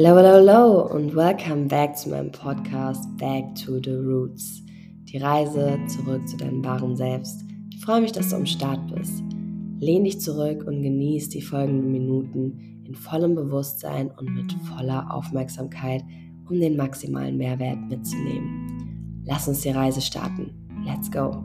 Hello, 0.00 0.16
hello, 0.16 0.34
hello 0.34 0.94
und 0.94 1.16
welcome 1.16 1.66
back 1.66 1.96
zu 1.96 2.10
meinem 2.10 2.30
Podcast 2.30 3.04
Back 3.16 3.52
to 3.56 3.80
the 3.82 3.94
Roots. 3.94 4.62
Die 5.06 5.18
Reise 5.18 5.76
zurück 5.88 6.28
zu 6.28 6.36
deinem 6.36 6.64
wahren 6.64 6.94
Selbst. 6.94 7.44
Ich 7.74 7.84
freue 7.84 8.02
mich, 8.02 8.12
dass 8.12 8.28
du 8.28 8.36
am 8.36 8.46
Start 8.46 8.78
bist. 8.94 9.24
Lehn 9.80 10.04
dich 10.04 10.20
zurück 10.20 10.62
und 10.68 10.84
genieß 10.84 11.30
die 11.30 11.42
folgenden 11.42 11.90
Minuten 11.90 12.84
in 12.86 12.94
vollem 12.94 13.34
Bewusstsein 13.34 14.12
und 14.16 14.32
mit 14.36 14.52
voller 14.72 15.12
Aufmerksamkeit, 15.12 16.04
um 16.48 16.60
den 16.60 16.76
maximalen 16.76 17.36
Mehrwert 17.36 17.80
mitzunehmen. 17.88 19.24
Lass 19.26 19.48
uns 19.48 19.62
die 19.62 19.70
Reise 19.70 20.00
starten. 20.00 20.54
Let's 20.86 21.10
go! 21.10 21.42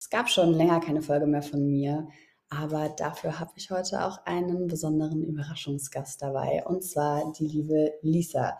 Es 0.00 0.08
gab 0.08 0.30
schon 0.30 0.54
länger 0.54 0.80
keine 0.80 1.02
Folge 1.02 1.26
mehr 1.26 1.42
von 1.42 1.66
mir, 1.68 2.08
aber 2.48 2.88
dafür 2.90 3.40
habe 3.40 3.52
ich 3.56 3.70
heute 3.70 4.04
auch 4.04 4.24
einen 4.24 4.66
besonderen 4.66 5.22
Überraschungsgast 5.22 6.22
dabei, 6.22 6.64
und 6.66 6.84
zwar 6.84 7.32
die 7.32 7.46
liebe 7.46 7.94
Lisa. 8.02 8.58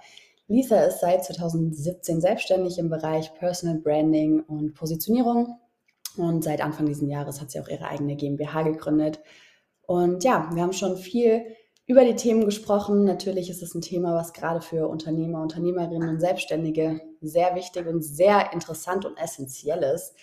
Lisa 0.48 0.80
ist 0.82 1.00
seit 1.00 1.24
2017 1.24 2.20
selbstständig 2.20 2.78
im 2.78 2.88
Bereich 2.88 3.34
Personal 3.34 3.78
Branding 3.78 4.41
und 4.41 4.74
Positionierung. 4.74 5.58
Und 6.16 6.44
seit 6.44 6.62
Anfang 6.62 6.86
dieses 6.86 7.08
Jahres 7.08 7.41
hat 7.41 7.50
sie 7.50 7.60
auch 7.60 7.68
ihre 7.68 7.88
eigene 7.88 8.16
GmbH 8.16 8.62
gegründet. 8.62 9.20
Und 9.82 10.24
ja, 10.24 10.48
wir 10.52 10.62
haben 10.62 10.72
schon 10.72 10.96
viel 10.96 11.44
über 11.86 12.05
die 12.05 12.16
Themen 12.16 12.44
gesprochen. 12.44 13.05
Natürlich 13.05 13.50
ist 13.50 13.62
es 13.62 13.74
ein 13.74 13.82
Thema, 13.82 14.14
was 14.14 14.32
gerade 14.32 14.60
für 14.60 14.88
Unternehmer, 14.88 15.42
Unternehmerinnen 15.42 16.08
und 16.08 16.20
Selbstständige 16.20 17.00
sehr 17.20 17.55
wichtig 17.55 17.86
und 17.86 18.02
sehr 18.02 18.52
interessant 18.52 19.05
und 19.05 19.16
essentiell 19.18 19.82
ist. 19.82 20.14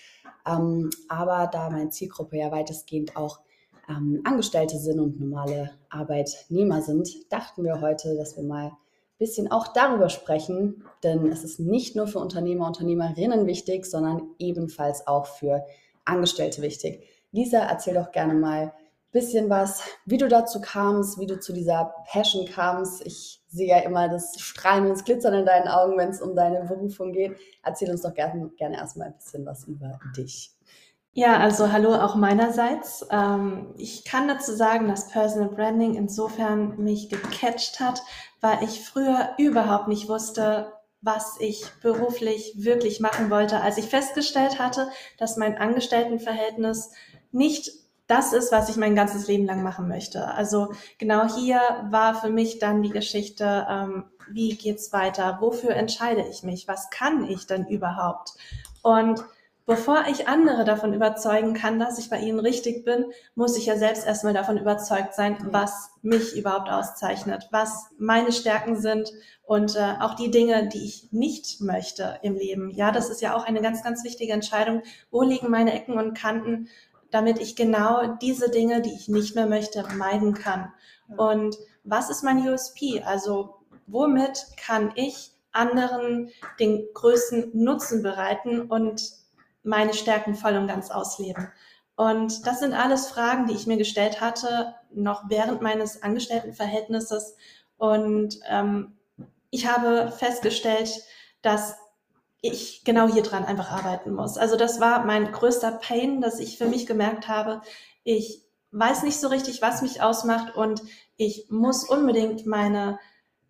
Ähm, 0.45 0.89
aber 1.09 1.49
da 1.51 1.69
meine 1.69 1.89
Zielgruppe 1.89 2.37
ja 2.37 2.51
weitestgehend 2.51 3.15
auch 3.15 3.39
ähm, 3.89 4.21
Angestellte 4.23 4.77
sind 4.77 4.99
und 4.99 5.19
normale 5.19 5.71
Arbeitnehmer 5.89 6.81
sind, 6.81 7.09
dachten 7.31 7.63
wir 7.63 7.81
heute, 7.81 8.15
dass 8.15 8.37
wir 8.37 8.43
mal 8.43 8.67
ein 8.67 8.77
bisschen 9.17 9.51
auch 9.51 9.67
darüber 9.67 10.09
sprechen, 10.09 10.83
denn 11.03 11.27
es 11.31 11.43
ist 11.43 11.59
nicht 11.59 11.95
nur 11.95 12.07
für 12.07 12.19
Unternehmer, 12.19 12.67
Unternehmerinnen 12.67 13.45
wichtig, 13.45 13.85
sondern 13.85 14.29
ebenfalls 14.39 15.07
auch 15.07 15.25
für 15.25 15.65
Angestellte 16.05 16.61
wichtig. 16.61 17.07
Lisa, 17.31 17.59
erzähl 17.59 17.95
doch 17.95 18.11
gerne 18.11 18.33
mal 18.33 18.61
ein 18.61 18.71
bisschen 19.11 19.49
was, 19.49 19.83
wie 20.05 20.17
du 20.17 20.27
dazu 20.27 20.61
kamst, 20.61 21.19
wie 21.19 21.27
du 21.27 21.39
zu 21.39 21.53
dieser 21.53 21.93
Passion 22.07 22.45
kamst. 22.45 23.05
Ich 23.05 23.41
sehe 23.47 23.67
ja 23.67 23.79
immer 23.79 24.09
das 24.09 24.39
Strahlen 24.39 24.85
und 24.85 24.89
das 24.91 25.03
Glitzern 25.03 25.33
in 25.33 25.45
deinen 25.45 25.67
Augen, 25.67 25.97
wenn 25.97 26.09
es 26.09 26.21
um 26.21 26.35
deine 26.35 26.63
Berufung 26.65 27.13
geht. 27.13 27.37
Erzähl 27.63 27.89
uns 27.89 28.01
doch 28.01 28.13
gerne, 28.13 28.49
gerne 28.57 28.77
erstmal 28.77 29.07
ein 29.07 29.15
bisschen 29.15 29.45
was 29.45 29.65
über 29.65 29.99
dich. 30.17 30.52
Ja, 31.15 31.37
also 31.37 31.71
hallo 31.71 31.93
auch 31.93 32.15
meinerseits. 32.15 33.05
Ähm, 33.11 33.75
ich 33.77 34.03
kann 34.03 34.27
dazu 34.27 34.51
sagen, 34.51 34.87
dass 34.87 35.09
Personal 35.09 35.49
Branding 35.49 35.93
insofern 35.93 36.75
mich 36.77 37.07
gecatcht 37.07 37.79
hat, 37.79 38.01
weil 38.41 38.63
ich 38.63 38.81
früher 38.83 39.29
überhaupt 39.37 39.87
nicht 39.87 40.09
wusste, 40.09 40.73
was 41.01 41.35
ich 41.39 41.65
beruflich 41.83 42.53
wirklich 42.57 42.99
machen 42.99 43.29
wollte, 43.29 43.61
als 43.61 43.77
ich 43.77 43.85
festgestellt 43.85 44.57
hatte, 44.57 44.89
dass 45.19 45.37
mein 45.37 45.55
Angestelltenverhältnis 45.55 46.89
nicht 47.31 47.69
das 48.07 48.33
ist, 48.33 48.51
was 48.51 48.69
ich 48.69 48.77
mein 48.77 48.95
ganzes 48.95 49.27
Leben 49.27 49.45
lang 49.45 49.61
machen 49.61 49.87
möchte. 49.87 50.27
Also 50.29 50.73
genau 50.97 51.27
hier 51.35 51.61
war 51.91 52.15
für 52.15 52.29
mich 52.29 52.57
dann 52.57 52.81
die 52.81 52.89
Geschichte, 52.89 53.67
ähm, 53.69 54.05
wie 54.31 54.55
geht's 54.55 54.91
weiter? 54.91 55.37
Wofür 55.41 55.71
entscheide 55.75 56.25
ich 56.27 56.41
mich? 56.41 56.67
Was 56.67 56.89
kann 56.89 57.29
ich 57.29 57.45
denn 57.45 57.67
überhaupt? 57.67 58.33
Und 58.81 59.23
Bevor 59.65 60.03
ich 60.09 60.27
andere 60.27 60.65
davon 60.65 60.93
überzeugen 60.93 61.53
kann, 61.53 61.79
dass 61.79 61.97
ich 61.97 62.09
bei 62.09 62.19
ihnen 62.19 62.39
richtig 62.39 62.83
bin, 62.83 63.05
muss 63.33 63.57
ich 63.57 63.65
ja 63.67 63.77
selbst 63.77 64.05
erstmal 64.05 64.33
davon 64.33 64.57
überzeugt 64.57 65.13
sein, 65.13 65.37
was 65.51 65.91
mich 66.01 66.35
überhaupt 66.37 66.69
auszeichnet, 66.69 67.47
was 67.51 67.87
meine 67.97 68.33
Stärken 68.33 68.75
sind 68.75 69.13
und 69.43 69.77
äh, 69.77 69.95
auch 70.01 70.15
die 70.15 70.31
Dinge, 70.31 70.67
die 70.67 70.83
ich 70.83 71.13
nicht 71.13 71.61
möchte 71.61 72.19
im 72.23 72.35
Leben. 72.35 72.71
Ja, 72.71 72.91
das 72.91 73.09
ist 73.09 73.21
ja 73.21 73.37
auch 73.37 73.45
eine 73.45 73.61
ganz, 73.61 73.83
ganz 73.83 74.03
wichtige 74.03 74.33
Entscheidung. 74.33 74.81
Wo 75.11 75.21
liegen 75.21 75.49
meine 75.49 75.73
Ecken 75.73 75.97
und 75.97 76.13
Kanten, 76.13 76.67
damit 77.09 77.39
ich 77.39 77.55
genau 77.55 78.17
diese 78.21 78.49
Dinge, 78.49 78.81
die 78.81 78.93
ich 78.93 79.07
nicht 79.07 79.33
mehr 79.33 79.47
möchte, 79.47 79.85
meiden 79.95 80.33
kann? 80.33 80.73
Und 81.15 81.57
was 81.85 82.09
ist 82.09 82.23
mein 82.23 82.45
USP? 82.45 83.01
Also 83.05 83.55
womit 83.87 84.45
kann 84.57 84.91
ich 84.95 85.31
anderen 85.53 86.31
den 86.59 86.85
größten 86.93 87.51
Nutzen 87.53 88.03
bereiten 88.03 88.61
und 88.61 89.22
meine 89.63 89.93
Stärken 89.93 90.35
voll 90.35 90.55
und 90.55 90.67
ganz 90.67 90.91
ausleben? 90.91 91.51
Und 91.95 92.47
das 92.47 92.59
sind 92.59 92.73
alles 92.73 93.07
Fragen, 93.07 93.47
die 93.47 93.53
ich 93.53 93.67
mir 93.67 93.77
gestellt 93.77 94.21
hatte, 94.21 94.75
noch 94.91 95.29
während 95.29 95.61
meines 95.61 96.01
Angestelltenverhältnisses. 96.01 97.35
Und 97.77 98.39
ähm, 98.49 98.97
ich 99.51 99.67
habe 99.67 100.11
festgestellt, 100.11 101.03
dass 101.41 101.75
ich 102.41 102.83
genau 102.83 103.07
hier 103.07 103.23
dran 103.23 103.45
einfach 103.45 103.71
arbeiten 103.71 104.13
muss. 104.13 104.37
Also 104.37 104.57
das 104.57 104.79
war 104.79 105.05
mein 105.05 105.31
größter 105.31 105.71
Pain, 105.71 106.19
dass 106.19 106.39
ich 106.39 106.57
für 106.57 106.65
mich 106.67 106.85
gemerkt 106.85 107.27
habe, 107.27 107.61
ich 108.03 108.43
weiß 108.71 109.03
nicht 109.03 109.19
so 109.19 109.27
richtig, 109.27 109.61
was 109.61 109.81
mich 109.81 110.01
ausmacht 110.01 110.55
und 110.55 110.81
ich 111.15 111.47
muss 111.49 111.87
unbedingt 111.87 112.45
meine 112.45 112.99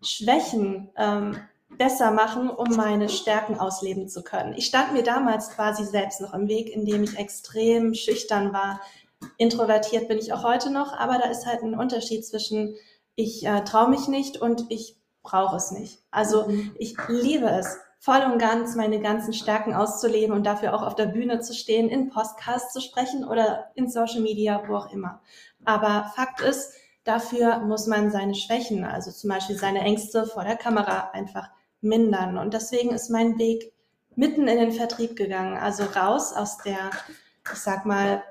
Schwächen 0.02 0.90
ähm, 0.96 1.38
besser 1.78 2.10
machen, 2.10 2.50
um 2.50 2.76
meine 2.76 3.08
Stärken 3.08 3.58
ausleben 3.58 4.08
zu 4.08 4.22
können. 4.22 4.54
Ich 4.54 4.66
stand 4.66 4.92
mir 4.92 5.02
damals 5.02 5.50
quasi 5.50 5.84
selbst 5.84 6.20
noch 6.20 6.34
im 6.34 6.48
Weg, 6.48 6.70
indem 6.70 7.02
ich 7.02 7.18
extrem 7.18 7.94
schüchtern 7.94 8.52
war. 8.52 8.80
Introvertiert 9.38 10.08
bin 10.08 10.18
ich 10.18 10.32
auch 10.32 10.44
heute 10.44 10.70
noch, 10.70 10.92
aber 10.92 11.18
da 11.18 11.30
ist 11.30 11.46
halt 11.46 11.62
ein 11.62 11.78
Unterschied 11.78 12.26
zwischen 12.26 12.76
ich 13.16 13.46
äh, 13.46 13.62
traue 13.62 13.90
mich 13.90 14.08
nicht 14.08 14.38
und 14.38 14.66
ich 14.70 14.96
brauche 15.22 15.56
es 15.56 15.70
nicht. 15.70 16.00
Also 16.10 16.48
mhm. 16.48 16.74
ich 16.78 16.96
liebe 17.08 17.46
es, 17.46 17.78
voll 18.04 18.20
und 18.20 18.38
ganz 18.38 18.74
meine 18.76 19.00
ganzen 19.00 19.32
Stärken 19.32 19.72
auszuleben 19.72 20.36
und 20.36 20.44
dafür 20.44 20.74
auch 20.74 20.82
auf 20.82 20.94
der 20.94 21.06
Bühne 21.06 21.40
zu 21.40 21.54
stehen, 21.54 21.88
in 21.88 22.10
Podcasts 22.10 22.72
zu 22.72 22.82
sprechen 22.82 23.24
oder 23.24 23.70
in 23.76 23.88
Social 23.88 24.20
Media, 24.20 24.62
wo 24.66 24.76
auch 24.76 24.92
immer. 24.92 25.22
Aber 25.64 26.12
Fakt 26.14 26.42
ist, 26.42 26.74
dafür 27.04 27.60
muss 27.60 27.86
man 27.86 28.10
seine 28.10 28.34
Schwächen, 28.34 28.84
also 28.84 29.10
zum 29.10 29.30
Beispiel 29.30 29.56
seine 29.56 29.80
Ängste 29.80 30.26
vor 30.26 30.44
der 30.44 30.56
Kamera 30.56 31.12
einfach 31.12 31.48
mindern. 31.84 32.38
Und 32.38 32.54
deswegen 32.54 32.90
ist 32.90 33.10
mein 33.10 33.38
Weg 33.38 33.72
mitten 34.16 34.48
in 34.48 34.58
den 34.58 34.72
Vertrieb 34.72 35.16
gegangen, 35.16 35.56
also 35.56 35.84
raus 35.84 36.32
aus 36.32 36.58
der, 36.58 36.90
ich 37.52 37.58
sag 37.58 37.84
mal, 37.84 38.22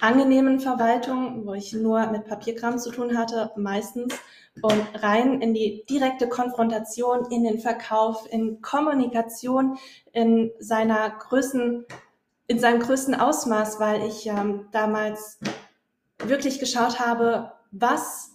angenehmen 0.00 0.60
Verwaltung, 0.60 1.46
wo 1.46 1.54
ich 1.54 1.72
nur 1.72 2.06
mit 2.06 2.26
Papierkram 2.26 2.78
zu 2.78 2.90
tun 2.90 3.16
hatte, 3.16 3.50
meistens, 3.56 4.14
und 4.62 5.02
rein 5.02 5.40
in 5.40 5.52
die 5.52 5.84
direkte 5.90 6.28
Konfrontation, 6.28 7.26
in 7.30 7.42
den 7.44 7.58
Verkauf, 7.58 8.26
in 8.30 8.60
Kommunikation, 8.60 9.78
in 10.12 10.52
seiner 10.60 11.10
größten, 11.10 11.86
in 12.46 12.58
seinem 12.60 12.80
größten 12.80 13.14
Ausmaß, 13.14 13.80
weil 13.80 14.06
ich 14.06 14.26
ähm, 14.26 14.68
damals 14.70 15.40
wirklich 16.18 16.60
geschaut 16.60 17.00
habe, 17.00 17.52
was 17.72 18.30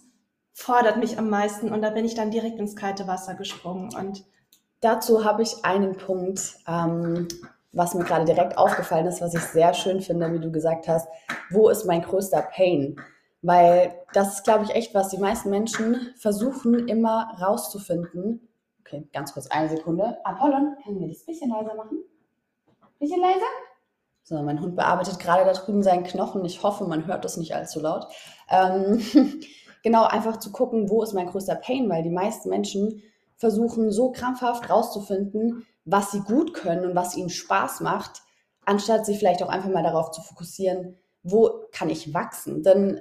fordert 0.52 0.98
mich 0.98 1.18
am 1.18 1.30
meisten. 1.30 1.72
Und 1.72 1.80
da 1.80 1.90
bin 1.90 2.04
ich 2.04 2.14
dann 2.14 2.30
direkt 2.30 2.58
ins 2.58 2.76
kalte 2.76 3.06
Wasser 3.06 3.34
gesprungen. 3.34 3.94
Und 3.94 4.24
Dazu 4.80 5.24
habe 5.24 5.42
ich 5.42 5.64
einen 5.64 5.96
Punkt, 5.96 6.56
ähm, 6.66 7.28
was 7.72 7.94
mir 7.94 8.04
gerade 8.04 8.24
direkt 8.24 8.56
aufgefallen 8.58 9.06
ist, 9.06 9.20
was 9.20 9.34
ich 9.34 9.42
sehr 9.42 9.74
schön 9.74 10.00
finde, 10.00 10.32
wie 10.32 10.40
du 10.40 10.50
gesagt 10.50 10.88
hast, 10.88 11.08
wo 11.50 11.68
ist 11.68 11.84
mein 11.84 12.02
größter 12.02 12.42
Pain? 12.42 12.96
Weil 13.42 13.94
das 14.12 14.34
ist, 14.34 14.44
glaube 14.44 14.64
ich, 14.64 14.74
echt, 14.74 14.94
was 14.94 15.08
die 15.08 15.18
meisten 15.18 15.50
Menschen 15.50 16.12
versuchen 16.18 16.88
immer 16.88 17.36
rauszufinden. 17.40 18.48
Okay, 18.80 19.08
ganz 19.12 19.32
kurz, 19.32 19.46
eine 19.46 19.68
Sekunde. 19.68 20.18
Apollon, 20.24 20.76
können 20.82 21.00
wir 21.00 21.08
das 21.08 21.20
ein 21.20 21.26
bisschen 21.26 21.50
leiser 21.50 21.74
machen? 21.74 22.02
Bisschen 22.98 23.20
leiser? 23.20 23.46
So, 24.24 24.42
mein 24.42 24.60
Hund 24.60 24.76
bearbeitet 24.76 25.18
gerade 25.18 25.44
da 25.44 25.52
drüben 25.52 25.82
seinen 25.82 26.04
Knochen. 26.04 26.44
Ich 26.44 26.62
hoffe, 26.62 26.84
man 26.84 27.06
hört 27.06 27.24
das 27.24 27.36
nicht 27.36 27.54
allzu 27.54 27.80
laut. 27.80 28.06
Ähm, 28.50 29.00
genau, 29.82 30.04
einfach 30.04 30.38
zu 30.38 30.52
gucken, 30.52 30.90
wo 30.90 31.02
ist 31.02 31.14
mein 31.14 31.28
größter 31.28 31.56
Pain, 31.56 31.88
weil 31.88 32.02
die 32.02 32.10
meisten 32.10 32.48
Menschen 32.48 33.02
versuchen 33.40 33.90
so 33.90 34.12
krampfhaft 34.12 34.68
rauszufinden, 34.68 35.66
was 35.86 36.12
sie 36.12 36.20
gut 36.20 36.52
können 36.52 36.84
und 36.84 36.94
was 36.94 37.16
ihnen 37.16 37.30
Spaß 37.30 37.80
macht, 37.80 38.22
anstatt 38.66 39.06
sich 39.06 39.18
vielleicht 39.18 39.42
auch 39.42 39.48
einfach 39.48 39.70
mal 39.70 39.82
darauf 39.82 40.10
zu 40.10 40.20
fokussieren, 40.20 40.96
wo 41.22 41.50
kann 41.72 41.88
ich 41.88 42.12
wachsen? 42.12 42.62
Denn 42.62 43.00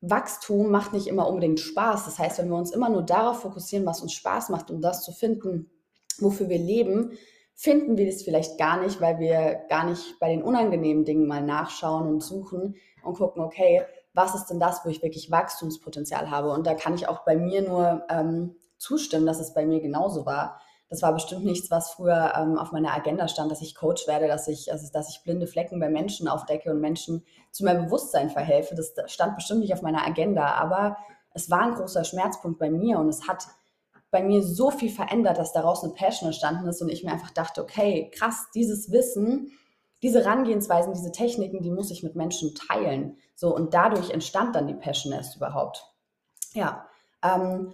Wachstum 0.00 0.70
macht 0.70 0.94
nicht 0.94 1.06
immer 1.06 1.28
unbedingt 1.28 1.60
Spaß. 1.60 2.06
Das 2.06 2.18
heißt, 2.18 2.38
wenn 2.38 2.48
wir 2.48 2.56
uns 2.56 2.72
immer 2.72 2.88
nur 2.88 3.02
darauf 3.02 3.42
fokussieren, 3.42 3.84
was 3.84 4.00
uns 4.00 4.14
Spaß 4.14 4.48
macht, 4.48 4.70
um 4.70 4.80
das 4.80 5.04
zu 5.04 5.12
finden, 5.12 5.70
wofür 6.18 6.48
wir 6.48 6.58
leben, 6.58 7.12
finden 7.54 7.98
wir 7.98 8.06
das 8.06 8.22
vielleicht 8.22 8.58
gar 8.58 8.80
nicht, 8.80 9.02
weil 9.02 9.18
wir 9.18 9.60
gar 9.68 9.84
nicht 9.84 10.18
bei 10.18 10.30
den 10.30 10.42
unangenehmen 10.42 11.04
Dingen 11.04 11.28
mal 11.28 11.42
nachschauen 11.42 12.08
und 12.08 12.22
suchen 12.22 12.76
und 13.04 13.18
gucken, 13.18 13.42
okay, 13.42 13.82
was 14.14 14.34
ist 14.34 14.46
denn 14.46 14.60
das, 14.60 14.84
wo 14.84 14.88
ich 14.88 15.02
wirklich 15.02 15.30
Wachstumspotenzial 15.30 16.30
habe? 16.30 16.50
Und 16.50 16.66
da 16.66 16.74
kann 16.74 16.94
ich 16.94 17.06
auch 17.06 17.24
bei 17.24 17.36
mir 17.36 17.62
nur 17.62 18.02
ähm, 18.08 18.56
zustimmen, 18.82 19.26
dass 19.26 19.40
es 19.40 19.54
bei 19.54 19.64
mir 19.64 19.80
genauso 19.80 20.26
war. 20.26 20.60
Das 20.90 21.00
war 21.00 21.14
bestimmt 21.14 21.44
nichts, 21.44 21.70
was 21.70 21.92
früher 21.92 22.34
ähm, 22.36 22.58
auf 22.58 22.72
meiner 22.72 22.92
Agenda 22.92 23.26
stand, 23.26 23.50
dass 23.50 23.62
ich 23.62 23.74
Coach 23.74 24.06
werde, 24.06 24.26
dass 24.28 24.46
ich, 24.48 24.70
also, 24.70 24.92
dass 24.92 25.08
ich 25.08 25.22
blinde 25.22 25.46
Flecken 25.46 25.80
bei 25.80 25.88
Menschen 25.88 26.28
aufdecke 26.28 26.70
und 26.70 26.80
Menschen 26.80 27.24
zu 27.50 27.64
meinem 27.64 27.86
Bewusstsein 27.86 28.28
verhelfe. 28.28 28.74
Das 28.74 28.92
stand 29.10 29.36
bestimmt 29.36 29.60
nicht 29.60 29.72
auf 29.72 29.80
meiner 29.80 30.06
Agenda, 30.06 30.54
aber 30.54 30.98
es 31.32 31.50
war 31.50 31.62
ein 31.62 31.74
großer 31.74 32.04
Schmerzpunkt 32.04 32.58
bei 32.58 32.68
mir 32.68 32.98
und 32.98 33.08
es 33.08 33.26
hat 33.26 33.46
bei 34.10 34.22
mir 34.22 34.42
so 34.42 34.70
viel 34.70 34.90
verändert, 34.90 35.38
dass 35.38 35.52
daraus 35.52 35.82
eine 35.82 35.94
Passion 35.94 36.26
entstanden 36.26 36.68
ist 36.68 36.82
und 36.82 36.90
ich 36.90 37.02
mir 37.02 37.12
einfach 37.12 37.30
dachte, 37.30 37.62
okay, 37.62 38.10
krass, 38.14 38.48
dieses 38.54 38.92
Wissen, 38.92 39.52
diese 40.02 40.22
Herangehensweisen, 40.22 40.92
diese 40.92 41.12
Techniken, 41.12 41.62
die 41.62 41.70
muss 41.70 41.90
ich 41.90 42.02
mit 42.02 42.16
Menschen 42.16 42.54
teilen. 42.54 43.16
So 43.34 43.54
und 43.54 43.72
dadurch 43.72 44.10
entstand 44.10 44.54
dann 44.54 44.66
die 44.66 44.74
Passion 44.74 45.14
erst 45.14 45.36
überhaupt. 45.36 45.86
Ja, 46.52 46.86
ähm, 47.22 47.72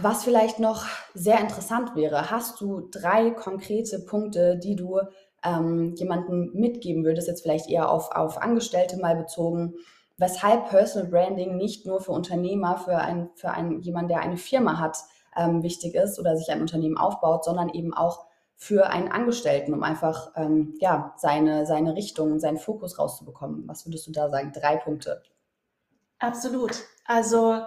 was 0.00 0.24
vielleicht 0.24 0.58
noch 0.58 0.86
sehr 1.14 1.40
interessant 1.40 1.94
wäre, 1.96 2.30
hast 2.30 2.60
du 2.60 2.88
drei 2.90 3.30
konkrete 3.30 4.00
Punkte, 4.00 4.58
die 4.58 4.76
du 4.76 5.00
ähm, 5.42 5.94
jemandem 5.96 6.50
mitgeben 6.52 7.04
würdest, 7.04 7.28
jetzt 7.28 7.42
vielleicht 7.42 7.68
eher 7.68 7.90
auf, 7.90 8.10
auf 8.10 8.38
Angestellte 8.38 8.98
mal 8.98 9.16
bezogen, 9.16 9.74
weshalb 10.18 10.68
Personal 10.68 11.08
Branding 11.08 11.56
nicht 11.56 11.86
nur 11.86 12.00
für 12.00 12.12
Unternehmer, 12.12 12.76
für, 12.76 12.98
ein, 12.98 13.30
für 13.34 13.50
ein, 13.50 13.80
jemanden, 13.80 14.08
der 14.08 14.20
eine 14.20 14.36
Firma 14.36 14.78
hat, 14.78 14.98
ähm, 15.36 15.62
wichtig 15.62 15.94
ist 15.94 16.18
oder 16.18 16.36
sich 16.36 16.50
ein 16.50 16.60
Unternehmen 16.60 16.98
aufbaut, 16.98 17.44
sondern 17.44 17.70
eben 17.70 17.94
auch 17.94 18.26
für 18.56 18.88
einen 18.90 19.08
Angestellten, 19.08 19.72
um 19.72 19.82
einfach 19.82 20.32
ähm, 20.36 20.74
ja, 20.80 21.14
seine, 21.16 21.64
seine 21.64 21.94
Richtung, 21.94 22.38
seinen 22.38 22.58
Fokus 22.58 22.98
rauszubekommen. 22.98 23.66
Was 23.66 23.86
würdest 23.86 24.06
du 24.06 24.12
da 24.12 24.28
sagen? 24.28 24.52
Drei 24.52 24.76
Punkte. 24.76 25.22
Absolut. 26.18 26.82
Also 27.06 27.62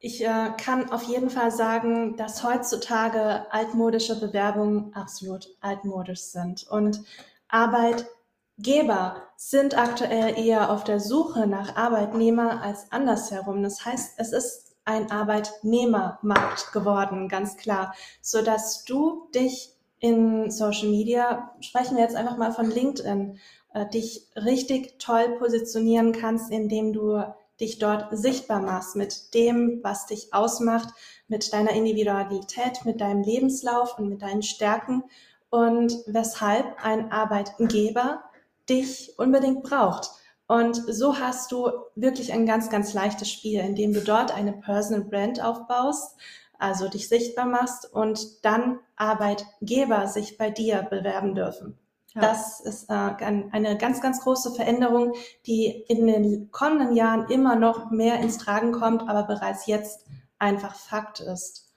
ich 0.00 0.24
äh, 0.24 0.50
kann 0.56 0.90
auf 0.90 1.02
jeden 1.02 1.28
Fall 1.28 1.50
sagen, 1.50 2.16
dass 2.16 2.42
heutzutage 2.42 3.46
altmodische 3.52 4.18
Bewerbungen 4.18 4.94
absolut 4.94 5.54
altmodisch 5.60 6.22
sind 6.22 6.66
und 6.68 7.02
Arbeitgeber 7.48 9.22
sind 9.36 9.76
aktuell 9.76 10.38
eher 10.38 10.70
auf 10.70 10.84
der 10.84 11.00
Suche 11.00 11.46
nach 11.46 11.76
Arbeitnehmer 11.76 12.62
als 12.62 12.90
andersherum. 12.90 13.62
Das 13.62 13.84
heißt, 13.84 14.14
es 14.16 14.32
ist 14.32 14.76
ein 14.86 15.10
Arbeitnehmermarkt 15.10 16.72
geworden, 16.72 17.28
ganz 17.28 17.58
klar, 17.58 17.94
so 18.22 18.42
dass 18.42 18.84
du 18.86 19.28
dich 19.34 19.74
in 19.98 20.50
Social 20.50 20.88
Media, 20.88 21.54
sprechen 21.60 21.96
wir 21.96 22.04
jetzt 22.04 22.16
einfach 22.16 22.38
mal 22.38 22.52
von 22.52 22.70
LinkedIn, 22.70 23.38
äh, 23.74 23.86
dich 23.86 24.28
richtig 24.34 24.98
toll 24.98 25.36
positionieren 25.38 26.12
kannst, 26.12 26.50
indem 26.50 26.94
du 26.94 27.22
dich 27.60 27.78
dort 27.78 28.08
sichtbar 28.10 28.60
machst 28.60 28.96
mit 28.96 29.34
dem, 29.34 29.80
was 29.82 30.06
dich 30.06 30.32
ausmacht, 30.32 30.88
mit 31.28 31.52
deiner 31.52 31.72
Individualität, 31.72 32.84
mit 32.84 33.00
deinem 33.00 33.22
Lebenslauf 33.22 33.98
und 33.98 34.08
mit 34.08 34.22
deinen 34.22 34.42
Stärken 34.42 35.04
und 35.50 35.96
weshalb 36.06 36.84
ein 36.84 37.12
Arbeitgeber 37.12 38.22
dich 38.68 39.14
unbedingt 39.18 39.62
braucht. 39.62 40.10
Und 40.46 40.82
so 40.88 41.18
hast 41.18 41.52
du 41.52 41.70
wirklich 41.94 42.32
ein 42.32 42.46
ganz, 42.46 42.70
ganz 42.70 42.92
leichtes 42.92 43.30
Spiel, 43.30 43.60
indem 43.60 43.92
du 43.92 44.00
dort 44.00 44.34
eine 44.34 44.52
Personal 44.52 45.04
Brand 45.04 45.40
aufbaust, 45.40 46.16
also 46.58 46.88
dich 46.88 47.08
sichtbar 47.08 47.46
machst 47.46 47.92
und 47.92 48.44
dann 48.44 48.80
Arbeitgeber 48.96 50.08
sich 50.08 50.38
bei 50.38 50.50
dir 50.50 50.82
bewerben 50.82 51.34
dürfen. 51.34 51.78
Ja. 52.14 52.22
Das 52.22 52.60
ist 52.60 52.90
äh, 52.90 52.92
eine 52.92 53.78
ganz, 53.78 54.00
ganz 54.00 54.20
große 54.22 54.52
Veränderung, 54.54 55.14
die 55.46 55.66
in 55.66 56.06
den 56.06 56.50
kommenden 56.50 56.96
Jahren 56.96 57.28
immer 57.30 57.54
noch 57.54 57.90
mehr 57.90 58.18
ins 58.20 58.38
Tragen 58.38 58.72
kommt, 58.72 59.08
aber 59.08 59.24
bereits 59.24 59.66
jetzt 59.66 60.06
einfach 60.38 60.74
Fakt 60.74 61.20
ist. 61.20 61.68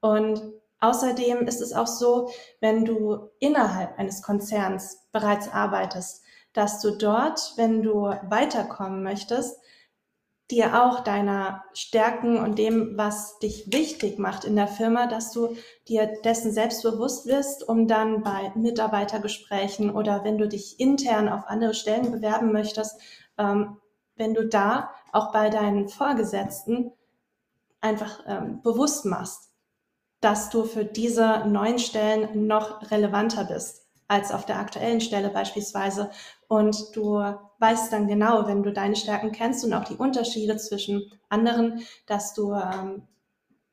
Und 0.00 0.42
außerdem 0.78 1.46
ist 1.46 1.60
es 1.60 1.72
auch 1.72 1.88
so, 1.88 2.30
wenn 2.60 2.84
du 2.84 3.30
innerhalb 3.40 3.98
eines 3.98 4.22
Konzerns 4.22 5.08
bereits 5.10 5.52
arbeitest, 5.52 6.22
dass 6.52 6.80
du 6.80 6.96
dort, 6.96 7.54
wenn 7.56 7.82
du 7.82 8.02
weiterkommen 8.28 9.02
möchtest, 9.02 9.58
dir 10.50 10.82
auch 10.82 11.00
deiner 11.00 11.64
Stärken 11.72 12.38
und 12.38 12.58
dem, 12.58 12.96
was 12.96 13.38
dich 13.38 13.72
wichtig 13.72 14.18
macht 14.18 14.44
in 14.44 14.56
der 14.56 14.68
Firma, 14.68 15.06
dass 15.06 15.32
du 15.32 15.56
dir 15.88 16.10
dessen 16.24 16.52
selbstbewusst 16.52 17.26
wirst, 17.26 17.68
um 17.68 17.86
dann 17.86 18.22
bei 18.22 18.52
Mitarbeitergesprächen 18.54 19.90
oder 19.90 20.24
wenn 20.24 20.38
du 20.38 20.48
dich 20.48 20.80
intern 20.80 21.28
auf 21.28 21.44
andere 21.46 21.74
Stellen 21.74 22.10
bewerben 22.10 22.52
möchtest, 22.52 23.00
ähm, 23.38 23.78
wenn 24.16 24.34
du 24.34 24.46
da 24.46 24.90
auch 25.12 25.32
bei 25.32 25.50
deinen 25.50 25.88
Vorgesetzten 25.88 26.92
einfach 27.80 28.24
ähm, 28.26 28.60
bewusst 28.62 29.06
machst, 29.06 29.50
dass 30.20 30.50
du 30.50 30.64
für 30.64 30.84
diese 30.84 31.46
neuen 31.46 31.78
Stellen 31.78 32.46
noch 32.46 32.90
relevanter 32.90 33.44
bist 33.44 33.79
als 34.10 34.32
auf 34.32 34.44
der 34.44 34.58
aktuellen 34.58 35.00
Stelle 35.00 35.28
beispielsweise. 35.28 36.10
Und 36.48 36.96
du 36.96 37.22
weißt 37.60 37.92
dann 37.92 38.08
genau, 38.08 38.48
wenn 38.48 38.64
du 38.64 38.72
deine 38.72 38.96
Stärken 38.96 39.30
kennst 39.30 39.64
und 39.64 39.72
auch 39.72 39.84
die 39.84 39.94
Unterschiede 39.94 40.56
zwischen 40.56 41.12
anderen, 41.28 41.82
dass 42.06 42.34
du 42.34 42.52
ähm, 42.52 43.06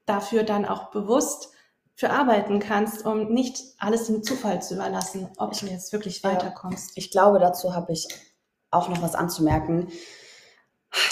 dafür 0.06 0.44
dann 0.44 0.66
auch 0.66 0.92
bewusst 0.92 1.50
für 1.95 2.12
arbeiten 2.12 2.60
kannst, 2.60 3.04
um 3.04 3.34
nicht 3.34 3.63
alles 3.80 4.06
dem 4.06 4.22
Zufall 4.22 4.62
zu 4.62 4.75
überlassen, 4.75 5.28
ob 5.38 5.57
du 5.60 5.66
jetzt 5.66 5.92
wirklich 5.92 6.24
weiterkommst. 6.24 6.92
Ich 6.94 7.10
glaube, 7.10 7.39
dazu 7.39 7.74
habe 7.74 7.92
ich 7.92 8.07
auch 8.69 8.89
noch 8.89 9.01
was 9.01 9.16
anzumerken. 9.16 9.88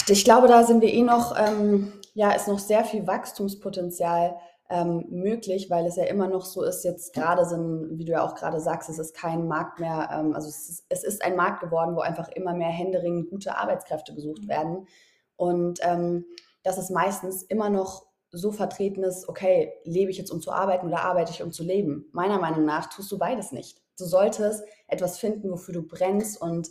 Ich 0.06 0.24
glaube, 0.24 0.46
da 0.46 0.62
sind 0.62 0.82
wir 0.82 0.92
eh 0.92 1.02
noch, 1.02 1.36
ähm, 1.36 2.00
ja, 2.14 2.30
ist 2.30 2.46
noch 2.46 2.60
sehr 2.60 2.84
viel 2.84 3.08
Wachstumspotenzial 3.08 4.36
ähm, 4.68 5.06
möglich, 5.10 5.70
weil 5.70 5.86
es 5.86 5.96
ja 5.96 6.04
immer 6.04 6.28
noch 6.28 6.44
so 6.44 6.62
ist, 6.62 6.84
jetzt 6.84 7.14
gerade 7.14 7.44
sind, 7.44 7.98
wie 7.98 8.04
du 8.04 8.12
ja 8.12 8.22
auch 8.24 8.34
gerade 8.34 8.60
sagst, 8.60 8.88
es 8.88 8.98
ist 8.98 9.14
kein 9.14 9.46
Markt 9.46 9.80
mehr, 9.80 10.08
ähm, 10.12 10.34
also 10.34 10.48
es 10.48 10.68
ist, 10.68 10.86
es 10.88 11.04
ist, 11.04 11.24
ein 11.24 11.36
Markt 11.36 11.60
geworden, 11.60 11.94
wo 11.94 12.00
einfach 12.00 12.28
immer 12.28 12.54
mehr 12.54 12.70
händeringend 12.70 13.30
gute 13.30 13.56
Arbeitskräfte 13.56 14.14
gesucht 14.14 14.44
mhm. 14.44 14.48
werden. 14.48 14.88
Und 15.36 15.78
ähm, 15.82 16.24
dass 16.62 16.78
es 16.78 16.90
meistens 16.90 17.42
immer 17.42 17.70
noch 17.70 18.06
so 18.32 18.50
vertreten 18.50 19.04
ist, 19.04 19.28
okay, 19.28 19.72
lebe 19.84 20.10
ich 20.10 20.18
jetzt 20.18 20.30
um 20.30 20.40
zu 20.40 20.50
arbeiten 20.50 20.86
oder 20.88 21.04
arbeite 21.04 21.30
ich 21.30 21.42
um 21.42 21.52
zu 21.52 21.62
leben? 21.62 22.08
Meiner 22.12 22.40
Meinung 22.40 22.64
nach 22.64 22.88
tust 22.88 23.10
du 23.12 23.18
beides 23.18 23.52
nicht. 23.52 23.80
Du 23.98 24.04
solltest 24.04 24.64
etwas 24.88 25.18
finden, 25.18 25.50
wofür 25.50 25.74
du 25.74 25.82
brennst 25.82 26.40
und 26.40 26.68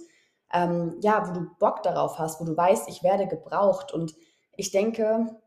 ähm, 0.54 0.98
ja, 1.02 1.28
wo 1.28 1.34
du 1.34 1.48
Bock 1.60 1.82
darauf 1.84 2.20
hast, 2.20 2.40
wo 2.40 2.46
du 2.46 2.56
weißt, 2.56 2.88
ich 2.90 3.04
werde 3.04 3.28
gebraucht. 3.28 3.94
Und 3.94 4.16
ich 4.56 4.72
denke, 4.72 5.38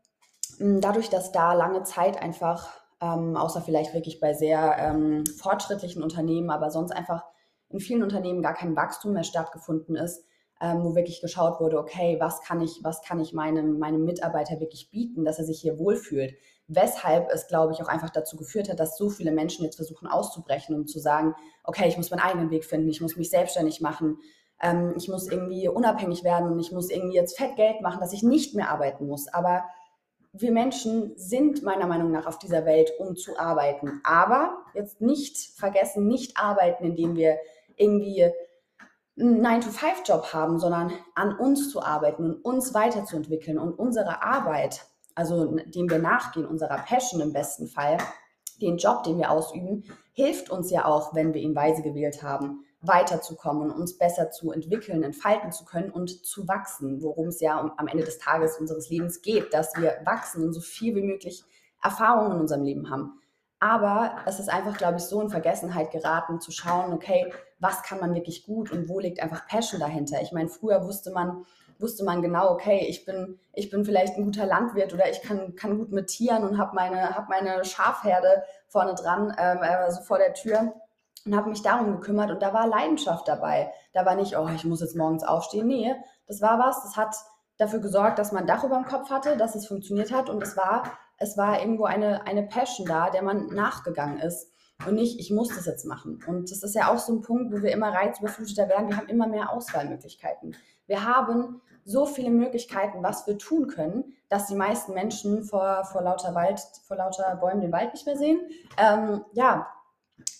dadurch, 0.59 1.09
dass 1.09 1.31
da 1.31 1.53
lange 1.53 1.83
Zeit 1.83 2.21
einfach, 2.21 2.69
ähm, 3.01 3.35
außer 3.35 3.61
vielleicht 3.61 3.93
wirklich 3.93 4.19
bei 4.19 4.33
sehr 4.33 4.75
ähm, 4.77 5.25
fortschrittlichen 5.25 6.03
Unternehmen, 6.03 6.49
aber 6.49 6.69
sonst 6.69 6.91
einfach 6.91 7.23
in 7.69 7.79
vielen 7.79 8.03
Unternehmen 8.03 8.41
gar 8.41 8.53
kein 8.53 8.75
Wachstum 8.75 9.13
mehr 9.13 9.23
stattgefunden 9.23 9.95
ist, 9.95 10.25
ähm, 10.61 10.83
wo 10.83 10.95
wirklich 10.95 11.21
geschaut 11.21 11.59
wurde, 11.61 11.79
okay, 11.79 12.17
was 12.19 12.41
kann 12.41 12.61
ich, 12.61 12.79
was 12.83 13.01
kann 13.01 13.19
ich 13.19 13.33
meinem, 13.33 13.79
meinem 13.79 14.03
Mitarbeiter 14.03 14.59
wirklich 14.59 14.89
bieten, 14.91 15.23
dass 15.23 15.39
er 15.39 15.45
sich 15.45 15.61
hier 15.61 15.79
wohlfühlt. 15.79 16.35
Weshalb 16.67 17.29
es, 17.31 17.47
glaube 17.47 17.73
ich, 17.73 17.81
auch 17.81 17.87
einfach 17.87 18.09
dazu 18.09 18.35
geführt 18.35 18.69
hat, 18.69 18.79
dass 18.79 18.97
so 18.97 19.09
viele 19.09 19.31
Menschen 19.31 19.63
jetzt 19.63 19.77
versuchen 19.77 20.07
auszubrechen 20.07 20.75
und 20.75 20.89
zu 20.89 20.99
sagen, 20.99 21.33
okay, 21.63 21.87
ich 21.87 21.97
muss 21.97 22.11
meinen 22.11 22.19
eigenen 22.19 22.51
Weg 22.51 22.65
finden, 22.65 22.89
ich 22.89 23.01
muss 23.01 23.15
mich 23.15 23.29
selbstständig 23.29 23.79
machen, 23.81 24.17
ähm, 24.61 24.93
ich 24.97 25.07
muss 25.07 25.29
irgendwie 25.31 25.69
unabhängig 25.69 26.23
werden 26.23 26.51
und 26.51 26.59
ich 26.59 26.71
muss 26.71 26.89
irgendwie 26.89 27.15
jetzt 27.15 27.37
fett 27.37 27.55
Geld 27.55 27.81
machen, 27.81 28.01
dass 28.01 28.13
ich 28.13 28.23
nicht 28.23 28.55
mehr 28.55 28.69
arbeiten 28.69 29.07
muss. 29.07 29.27
Aber 29.29 29.63
wir 30.33 30.51
Menschen 30.51 31.17
sind 31.17 31.63
meiner 31.63 31.87
Meinung 31.87 32.11
nach 32.11 32.25
auf 32.25 32.37
dieser 32.37 32.65
Welt, 32.65 32.91
um 32.99 33.15
zu 33.15 33.37
arbeiten. 33.39 34.01
Aber 34.03 34.63
jetzt 34.73 35.01
nicht 35.01 35.37
vergessen, 35.57 36.07
nicht 36.07 36.37
arbeiten, 36.37 36.85
indem 36.85 37.15
wir 37.15 37.37
irgendwie 37.75 38.25
einen 39.19 39.45
9-to-5-Job 39.45 40.33
haben, 40.33 40.59
sondern 40.59 40.93
an 41.15 41.37
uns 41.37 41.71
zu 41.71 41.81
arbeiten 41.81 42.23
und 42.23 42.45
uns 42.45 42.73
weiterzuentwickeln 42.73 43.57
und 43.57 43.73
unsere 43.73 44.21
Arbeit, 44.23 44.85
also 45.15 45.45
dem 45.45 45.89
wir 45.89 45.99
nachgehen, 45.99 46.45
unserer 46.45 46.77
Passion 46.77 47.21
im 47.21 47.33
besten 47.33 47.67
Fall, 47.67 47.97
den 48.61 48.77
Job, 48.77 49.03
den 49.03 49.17
wir 49.17 49.31
ausüben, 49.31 49.83
hilft 50.13 50.49
uns 50.49 50.69
ja 50.69 50.85
auch, 50.85 51.15
wenn 51.15 51.33
wir 51.33 51.41
ihn 51.41 51.55
weise 51.55 51.81
gewählt 51.81 52.23
haben 52.23 52.65
weiterzukommen 52.81 53.71
uns 53.71 53.97
besser 53.97 54.31
zu 54.31 54.51
entwickeln, 54.51 55.03
entfalten 55.03 55.51
zu 55.51 55.65
können 55.65 55.91
und 55.91 56.25
zu 56.25 56.47
wachsen, 56.47 57.01
worum 57.01 57.27
es 57.27 57.41
ja 57.41 57.73
am 57.77 57.87
Ende 57.87 58.05
des 58.05 58.19
Tages 58.19 58.57
unseres 58.57 58.89
Lebens 58.89 59.21
geht, 59.21 59.53
dass 59.53 59.75
wir 59.75 59.97
wachsen 60.05 60.43
und 60.43 60.53
so 60.53 60.61
viel 60.61 60.95
wie 60.95 61.03
möglich 61.03 61.43
Erfahrungen 61.81 62.33
in 62.33 62.39
unserem 62.41 62.63
Leben 62.63 62.89
haben. 62.89 63.19
Aber 63.59 64.15
es 64.25 64.39
ist 64.39 64.49
einfach, 64.49 64.77
glaube 64.77 64.97
ich, 64.97 65.03
so 65.03 65.21
in 65.21 65.29
Vergessenheit 65.29 65.91
geraten, 65.91 66.39
zu 66.39 66.51
schauen, 66.51 66.93
okay, 66.93 67.33
was 67.59 67.83
kann 67.83 67.99
man 67.99 68.15
wirklich 68.15 68.45
gut 68.45 68.71
und 68.71 68.87
wo 68.87 68.99
liegt 68.99 69.21
einfach 69.21 69.47
Passion 69.47 69.81
dahinter? 69.81 70.21
Ich 70.21 70.31
meine, 70.31 70.47
früher 70.47 70.85
wusste 70.85 71.11
man, 71.11 71.45
wusste 71.77 72.05
man 72.05 72.21
genau, 72.21 72.51
okay, 72.51 72.85
ich 72.87 73.03
bin, 73.03 73.37
ich 73.51 73.69
bin 73.69 73.83
vielleicht 73.83 74.15
ein 74.15 74.23
guter 74.23 74.45
Landwirt 74.45 74.93
oder 74.93 75.09
ich 75.09 75.21
kann, 75.21 75.55
kann 75.55 75.77
gut 75.77 75.91
mit 75.91 76.07
Tieren 76.07 76.45
und 76.45 76.57
habe 76.57 76.73
meine, 76.73 77.15
hab 77.15 77.27
meine 77.27 77.65
Schafherde 77.65 78.43
vorne 78.69 78.95
dran, 78.95 79.35
ähm, 79.37 79.57
also 79.59 80.01
vor 80.03 80.19
der 80.19 80.33
Tür 80.33 80.73
und 81.25 81.35
habe 81.35 81.49
mich 81.49 81.61
darum 81.61 81.91
gekümmert 81.93 82.31
und 82.31 82.41
da 82.41 82.53
war 82.53 82.67
Leidenschaft 82.67 83.27
dabei. 83.27 83.71
Da 83.93 84.05
war 84.05 84.15
nicht, 84.15 84.37
oh, 84.37 84.47
ich 84.53 84.65
muss 84.65 84.81
jetzt 84.81 84.95
morgens 84.95 85.23
aufstehen. 85.23 85.67
Nee, 85.67 85.95
das 86.27 86.41
war 86.41 86.59
was, 86.59 86.81
das 86.83 86.97
hat 86.97 87.15
dafür 87.57 87.79
gesorgt, 87.79 88.19
dass 88.19 88.31
man 88.31 88.43
ein 88.43 88.47
Dach 88.47 88.63
über 88.63 88.75
dem 88.75 88.85
Kopf 88.85 89.09
hatte, 89.09 89.37
dass 89.37 89.55
es 89.55 89.67
funktioniert 89.67 90.11
hat 90.11 90.29
und 90.29 90.41
es 90.41 90.55
war, 90.55 90.83
es 91.17 91.37
war 91.37 91.59
irgendwo 91.59 91.85
eine, 91.85 92.25
eine 92.25 92.43
Passion 92.43 92.87
da, 92.87 93.09
der 93.09 93.21
man 93.21 93.47
nachgegangen 93.47 94.19
ist. 94.19 94.51
und 94.87 94.95
nicht, 94.95 95.19
ich 95.19 95.29
muss 95.29 95.49
das 95.49 95.65
jetzt 95.65 95.85
machen. 95.85 96.23
Und 96.25 96.51
das 96.51 96.63
ist 96.63 96.73
ja 96.73 96.89
auch 96.89 96.99
so 96.99 97.13
ein 97.13 97.21
Punkt, 97.21 97.51
wo 97.51 97.61
wir 97.61 97.71
immer 97.71 97.93
reizüberfluteter 97.93 98.69
werden. 98.69 98.87
Wir 98.87 98.97
haben 98.97 99.09
immer 99.09 99.27
mehr 99.27 99.51
Auswahlmöglichkeiten. 99.51 100.55
Wir 100.87 101.05
haben 101.05 101.61
so 101.83 102.05
viele 102.05 102.29
Möglichkeiten, 102.29 103.03
was 103.03 103.27
wir 103.27 103.37
tun 103.37 103.67
können, 103.67 104.13
dass 104.29 104.45
die 104.45 104.55
meisten 104.55 104.93
Menschen 104.93 105.43
vor, 105.43 105.83
vor 105.85 106.01
lauter 106.01 106.35
Wald, 106.35 106.61
vor 106.87 106.97
lauter 106.97 107.35
Bäumen 107.35 107.61
den 107.61 107.71
Wald 107.71 107.93
nicht 107.93 108.05
mehr 108.05 108.17
sehen. 108.17 108.39
Ähm, 108.77 109.25
ja, 109.33 109.67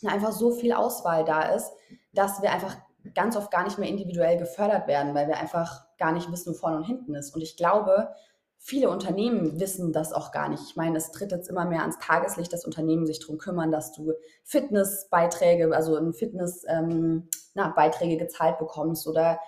einfach 0.05 0.31
so 0.31 0.51
viel 0.51 0.73
Auswahl 0.73 1.25
da 1.25 1.43
ist, 1.53 1.71
dass 2.13 2.41
wir 2.41 2.51
einfach 2.51 2.77
ganz 3.13 3.35
oft 3.35 3.51
gar 3.51 3.63
nicht 3.63 3.77
mehr 3.77 3.89
individuell 3.89 4.37
gefördert 4.37 4.87
werden, 4.87 5.13
weil 5.15 5.27
wir 5.27 5.37
einfach 5.37 5.85
gar 5.97 6.11
nicht 6.11 6.31
wissen, 6.31 6.53
wo 6.53 6.57
vorne 6.57 6.77
und 6.77 6.83
hinten 6.83 7.15
ist. 7.15 7.33
Und 7.33 7.41
ich 7.41 7.57
glaube, 7.57 8.09
viele 8.57 8.89
Unternehmen 8.89 9.59
wissen 9.59 9.93
das 9.93 10.13
auch 10.13 10.31
gar 10.31 10.49
nicht. 10.49 10.63
Ich 10.63 10.75
meine, 10.75 10.97
es 10.97 11.11
tritt 11.11 11.31
jetzt 11.31 11.49
immer 11.49 11.65
mehr 11.65 11.81
ans 11.81 11.97
Tageslicht, 11.99 12.51
dass 12.51 12.65
Unternehmen 12.65 13.05
sich 13.05 13.19
darum 13.19 13.37
kümmern, 13.37 13.71
dass 13.71 13.93
du 13.93 14.13
Fitnessbeiträge, 14.43 15.73
also 15.75 15.97
in 15.97 16.13
Fitness 16.13 16.65
ähm, 16.67 17.29
na, 17.53 17.69
Beiträge 17.69 18.17
gezahlt 18.17 18.57
bekommst 18.59 19.07
oder 19.07 19.39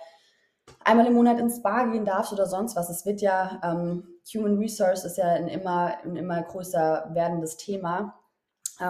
einmal 0.84 1.06
im 1.06 1.14
Monat 1.14 1.38
ins 1.38 1.56
Spa 1.56 1.84
gehen 1.84 2.04
darfst 2.04 2.32
oder 2.32 2.46
sonst 2.46 2.74
was. 2.74 2.88
Es 2.88 3.04
wird 3.04 3.20
ja, 3.20 3.60
ähm, 3.62 4.08
Human 4.34 4.58
Resource 4.58 5.04
ist 5.04 5.18
ja 5.18 5.26
ein 5.26 5.48
immer, 5.48 5.98
ein 6.04 6.16
immer 6.16 6.42
größer 6.42 7.10
werdendes 7.12 7.56
Thema, 7.56 8.18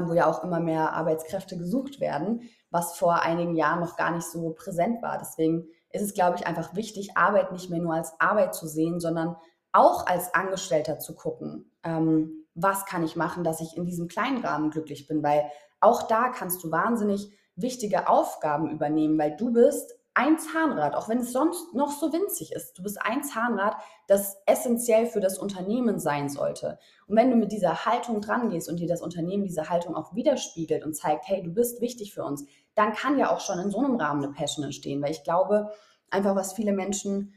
wo 0.08 0.14
ja 0.14 0.26
auch 0.26 0.42
immer 0.42 0.60
mehr 0.60 0.92
Arbeitskräfte 0.92 1.56
gesucht 1.56 2.00
werden, 2.00 2.42
was 2.70 2.96
vor 2.96 3.22
einigen 3.22 3.54
Jahren 3.54 3.80
noch 3.80 3.96
gar 3.96 4.10
nicht 4.10 4.26
so 4.26 4.50
präsent 4.50 5.02
war. 5.02 5.18
Deswegen 5.18 5.68
ist 5.90 6.02
es, 6.02 6.14
glaube 6.14 6.36
ich, 6.38 6.46
einfach 6.46 6.74
wichtig, 6.74 7.16
Arbeit 7.16 7.52
nicht 7.52 7.70
mehr 7.70 7.80
nur 7.80 7.94
als 7.94 8.12
Arbeit 8.18 8.54
zu 8.54 8.66
sehen, 8.66 9.00
sondern 9.00 9.36
auch 9.72 10.06
als 10.06 10.34
Angestellter 10.34 10.98
zu 10.98 11.14
gucken, 11.14 11.70
ähm, 11.82 12.46
was 12.54 12.84
kann 12.84 13.02
ich 13.02 13.16
machen, 13.16 13.44
dass 13.44 13.60
ich 13.60 13.76
in 13.76 13.86
diesem 13.86 14.08
kleinen 14.08 14.44
Rahmen 14.44 14.70
glücklich 14.70 15.06
bin, 15.06 15.22
weil 15.22 15.50
auch 15.80 16.02
da 16.02 16.28
kannst 16.28 16.62
du 16.62 16.70
wahnsinnig 16.70 17.30
wichtige 17.56 18.08
Aufgaben 18.08 18.70
übernehmen, 18.70 19.18
weil 19.18 19.36
du 19.36 19.52
bist 19.52 19.94
ein 20.14 20.38
Zahnrad, 20.38 20.94
auch 20.94 21.08
wenn 21.08 21.18
es 21.18 21.32
sonst 21.32 21.74
noch 21.74 21.90
so 21.90 22.12
winzig 22.12 22.52
ist. 22.52 22.78
Du 22.78 22.82
bist 22.82 23.00
ein 23.00 23.22
Zahnrad, 23.24 23.76
das 24.06 24.36
essentiell 24.46 25.06
für 25.06 25.20
das 25.20 25.38
Unternehmen 25.38 25.98
sein 25.98 26.28
sollte. 26.28 26.78
Und 27.06 27.16
wenn 27.16 27.30
du 27.30 27.36
mit 27.36 27.50
dieser 27.50 27.86
Haltung 27.86 28.20
dran 28.20 28.50
gehst 28.50 28.68
und 28.68 28.78
dir 28.78 28.88
das 28.88 29.00
Unternehmen 29.00 29.44
diese 29.44 29.70
Haltung 29.70 29.94
auch 29.94 30.14
widerspiegelt 30.14 30.84
und 30.84 30.94
zeigt, 30.94 31.28
hey, 31.28 31.42
du 31.42 31.50
bist 31.50 31.80
wichtig 31.80 32.12
für 32.12 32.24
uns, 32.24 32.44
dann 32.74 32.92
kann 32.92 33.18
ja 33.18 33.30
auch 33.30 33.40
schon 33.40 33.58
in 33.58 33.70
so 33.70 33.78
einem 33.78 33.96
Rahmen 33.96 34.22
eine 34.22 34.32
Passion 34.32 34.64
entstehen, 34.64 35.02
weil 35.02 35.12
ich 35.12 35.24
glaube, 35.24 35.70
einfach 36.10 36.36
was 36.36 36.52
viele 36.52 36.72
Menschen 36.72 37.34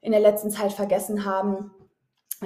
in 0.00 0.12
der 0.12 0.20
letzten 0.20 0.50
Zeit 0.50 0.72
vergessen 0.72 1.24
haben. 1.24 1.72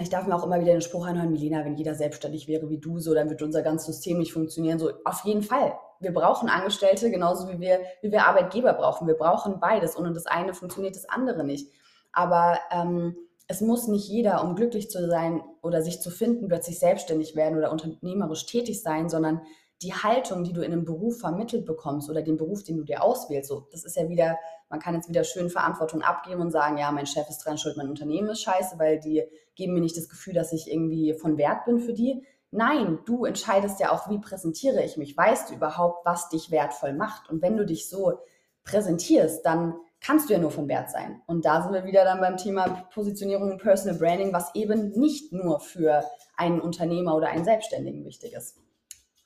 Ich 0.00 0.08
darf 0.08 0.26
mir 0.26 0.34
auch 0.34 0.44
immer 0.44 0.60
wieder 0.60 0.72
den 0.72 0.80
Spruch 0.80 1.06
anhören, 1.06 1.30
Milena, 1.30 1.62
wenn 1.66 1.76
jeder 1.76 1.94
selbstständig 1.94 2.48
wäre 2.48 2.70
wie 2.70 2.78
du, 2.78 2.98
so 2.98 3.12
dann 3.12 3.28
würde 3.28 3.44
unser 3.44 3.60
ganzes 3.60 3.94
System 3.94 4.18
nicht 4.18 4.32
funktionieren. 4.32 4.78
So 4.78 4.92
auf 5.04 5.24
jeden 5.24 5.42
Fall. 5.42 5.74
Wir 6.02 6.12
brauchen 6.12 6.48
Angestellte, 6.48 7.10
genauso 7.10 7.48
wie 7.48 7.60
wir, 7.60 7.80
wie 8.02 8.12
wir 8.12 8.26
Arbeitgeber 8.26 8.74
brauchen. 8.74 9.06
Wir 9.06 9.14
brauchen 9.14 9.60
beides. 9.60 9.96
Ohne 9.96 10.12
das 10.12 10.26
eine 10.26 10.52
funktioniert 10.52 10.96
das 10.96 11.08
andere 11.08 11.44
nicht. 11.44 11.70
Aber 12.12 12.58
ähm, 12.70 13.16
es 13.48 13.60
muss 13.60 13.88
nicht 13.88 14.08
jeder, 14.08 14.42
um 14.44 14.54
glücklich 14.54 14.90
zu 14.90 15.08
sein 15.08 15.42
oder 15.62 15.82
sich 15.82 16.00
zu 16.00 16.10
finden, 16.10 16.48
plötzlich 16.48 16.78
selbstständig 16.78 17.36
werden 17.36 17.58
oder 17.58 17.72
unternehmerisch 17.72 18.46
tätig 18.46 18.82
sein, 18.82 19.08
sondern 19.08 19.42
die 19.82 19.92
Haltung, 19.92 20.44
die 20.44 20.52
du 20.52 20.62
in 20.62 20.72
einem 20.72 20.84
Beruf 20.84 21.18
vermittelt 21.18 21.66
bekommst 21.66 22.08
oder 22.08 22.22
den 22.22 22.36
Beruf, 22.36 22.62
den 22.62 22.76
du 22.76 22.84
dir 22.84 23.02
auswählst, 23.02 23.48
so, 23.48 23.66
das 23.72 23.84
ist 23.84 23.96
ja 23.96 24.08
wieder, 24.08 24.38
man 24.68 24.78
kann 24.78 24.94
jetzt 24.94 25.08
wieder 25.08 25.24
schön 25.24 25.50
Verantwortung 25.50 26.02
abgeben 26.02 26.40
und 26.40 26.50
sagen, 26.50 26.78
ja, 26.78 26.90
mein 26.92 27.06
Chef 27.06 27.28
ist 27.28 27.44
dran 27.44 27.58
schuld, 27.58 27.76
mein 27.76 27.88
Unternehmen 27.88 28.28
ist 28.28 28.42
scheiße, 28.42 28.78
weil 28.78 29.00
die 29.00 29.24
geben 29.54 29.74
mir 29.74 29.80
nicht 29.80 29.96
das 29.96 30.08
Gefühl, 30.08 30.34
dass 30.34 30.52
ich 30.52 30.70
irgendwie 30.70 31.14
von 31.14 31.36
Wert 31.36 31.64
bin 31.64 31.80
für 31.80 31.92
die. 31.92 32.24
Nein, 32.54 32.98
du 33.06 33.24
entscheidest 33.24 33.80
ja 33.80 33.92
auch, 33.92 34.10
wie 34.10 34.18
präsentiere 34.18 34.84
ich 34.84 34.98
mich. 34.98 35.16
Weißt 35.16 35.48
du 35.48 35.54
überhaupt, 35.54 36.04
was 36.04 36.28
dich 36.28 36.50
wertvoll 36.50 36.92
macht? 36.92 37.30
Und 37.30 37.40
wenn 37.40 37.56
du 37.56 37.64
dich 37.64 37.88
so 37.88 38.18
präsentierst, 38.62 39.44
dann 39.44 39.74
kannst 40.02 40.28
du 40.28 40.34
ja 40.34 40.38
nur 40.38 40.50
von 40.50 40.68
Wert 40.68 40.90
sein. 40.90 41.22
Und 41.26 41.46
da 41.46 41.62
sind 41.62 41.72
wir 41.72 41.84
wieder 41.84 42.04
dann 42.04 42.20
beim 42.20 42.36
Thema 42.36 42.68
Positionierung 42.92 43.52
und 43.52 43.62
Personal 43.62 43.98
Branding, 43.98 44.34
was 44.34 44.54
eben 44.54 44.90
nicht 44.90 45.32
nur 45.32 45.60
für 45.60 46.04
einen 46.36 46.60
Unternehmer 46.60 47.16
oder 47.16 47.28
einen 47.28 47.44
Selbstständigen 47.44 48.04
wichtig 48.04 48.34
ist. 48.34 48.58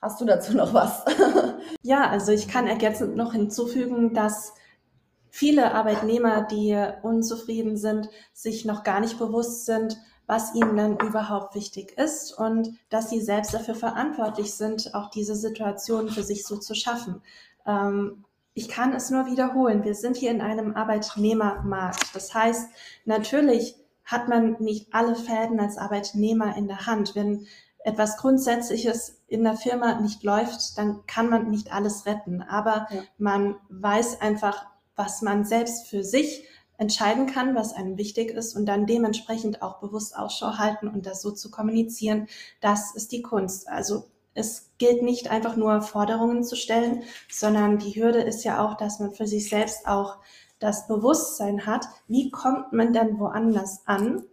Hast 0.00 0.20
du 0.20 0.24
dazu 0.24 0.54
noch 0.54 0.72
was? 0.72 1.04
ja, 1.82 2.08
also 2.08 2.30
ich 2.30 2.46
kann 2.46 2.68
ergänzend 2.68 3.16
noch 3.16 3.32
hinzufügen, 3.32 4.14
dass 4.14 4.52
viele 5.30 5.74
Arbeitnehmer, 5.74 6.42
die 6.42 6.78
unzufrieden 7.02 7.76
sind, 7.76 8.08
sich 8.32 8.64
noch 8.64 8.84
gar 8.84 9.00
nicht 9.00 9.18
bewusst 9.18 9.66
sind, 9.66 9.96
was 10.26 10.54
ihnen 10.54 10.76
dann 10.76 10.98
überhaupt 10.98 11.54
wichtig 11.54 11.96
ist 11.98 12.32
und 12.32 12.76
dass 12.88 13.10
sie 13.10 13.20
selbst 13.20 13.54
dafür 13.54 13.74
verantwortlich 13.74 14.54
sind, 14.54 14.94
auch 14.94 15.10
diese 15.10 15.36
Situation 15.36 16.08
für 16.08 16.22
sich 16.22 16.44
so 16.44 16.56
zu 16.56 16.74
schaffen. 16.74 17.22
Ähm, 17.66 18.24
ich 18.54 18.68
kann 18.68 18.94
es 18.94 19.10
nur 19.10 19.26
wiederholen. 19.26 19.84
Wir 19.84 19.94
sind 19.94 20.16
hier 20.16 20.30
in 20.30 20.40
einem 20.40 20.74
Arbeitnehmermarkt. 20.74 22.14
Das 22.14 22.32
heißt, 22.34 22.70
natürlich 23.04 23.76
hat 24.04 24.28
man 24.28 24.56
nicht 24.60 24.94
alle 24.94 25.14
Fäden 25.14 25.60
als 25.60 25.76
Arbeitnehmer 25.76 26.56
in 26.56 26.66
der 26.66 26.86
Hand. 26.86 27.14
Wenn 27.14 27.46
etwas 27.84 28.16
Grundsätzliches 28.16 29.20
in 29.28 29.44
der 29.44 29.56
Firma 29.56 30.00
nicht 30.00 30.24
läuft, 30.24 30.78
dann 30.78 31.06
kann 31.06 31.28
man 31.28 31.50
nicht 31.50 31.72
alles 31.72 32.06
retten. 32.06 32.40
Aber 32.42 32.86
ja. 32.90 33.02
man 33.18 33.56
weiß 33.68 34.20
einfach, 34.22 34.66
was 34.96 35.22
man 35.22 35.44
selbst 35.44 35.88
für 35.88 36.02
sich 36.02 36.44
entscheiden 36.78 37.26
kann, 37.26 37.54
was 37.54 37.72
einem 37.72 37.96
wichtig 37.96 38.30
ist 38.30 38.54
und 38.56 38.66
dann 38.66 38.86
dementsprechend 38.86 39.62
auch 39.62 39.80
bewusst 39.80 40.16
Ausschau 40.16 40.58
halten 40.58 40.88
und 40.88 41.06
das 41.06 41.22
so 41.22 41.30
zu 41.30 41.50
kommunizieren, 41.50 42.28
das 42.60 42.94
ist 42.94 43.12
die 43.12 43.22
Kunst. 43.22 43.68
Also 43.68 44.04
es 44.34 44.70
gilt 44.78 45.02
nicht 45.02 45.30
einfach 45.30 45.56
nur 45.56 45.80
Forderungen 45.80 46.44
zu 46.44 46.56
stellen, 46.56 47.02
sondern 47.30 47.78
die 47.78 47.92
Hürde 47.92 48.20
ist 48.20 48.44
ja 48.44 48.64
auch, 48.64 48.76
dass 48.76 49.00
man 49.00 49.12
für 49.12 49.26
sich 49.26 49.48
selbst 49.48 49.86
auch 49.86 50.18
das 50.58 50.86
Bewusstsein 50.86 51.66
hat, 51.66 51.86
wie 52.08 52.30
kommt 52.30 52.72
man 52.72 52.92
denn 52.92 53.18
woanders 53.18 53.82
an 53.86 54.24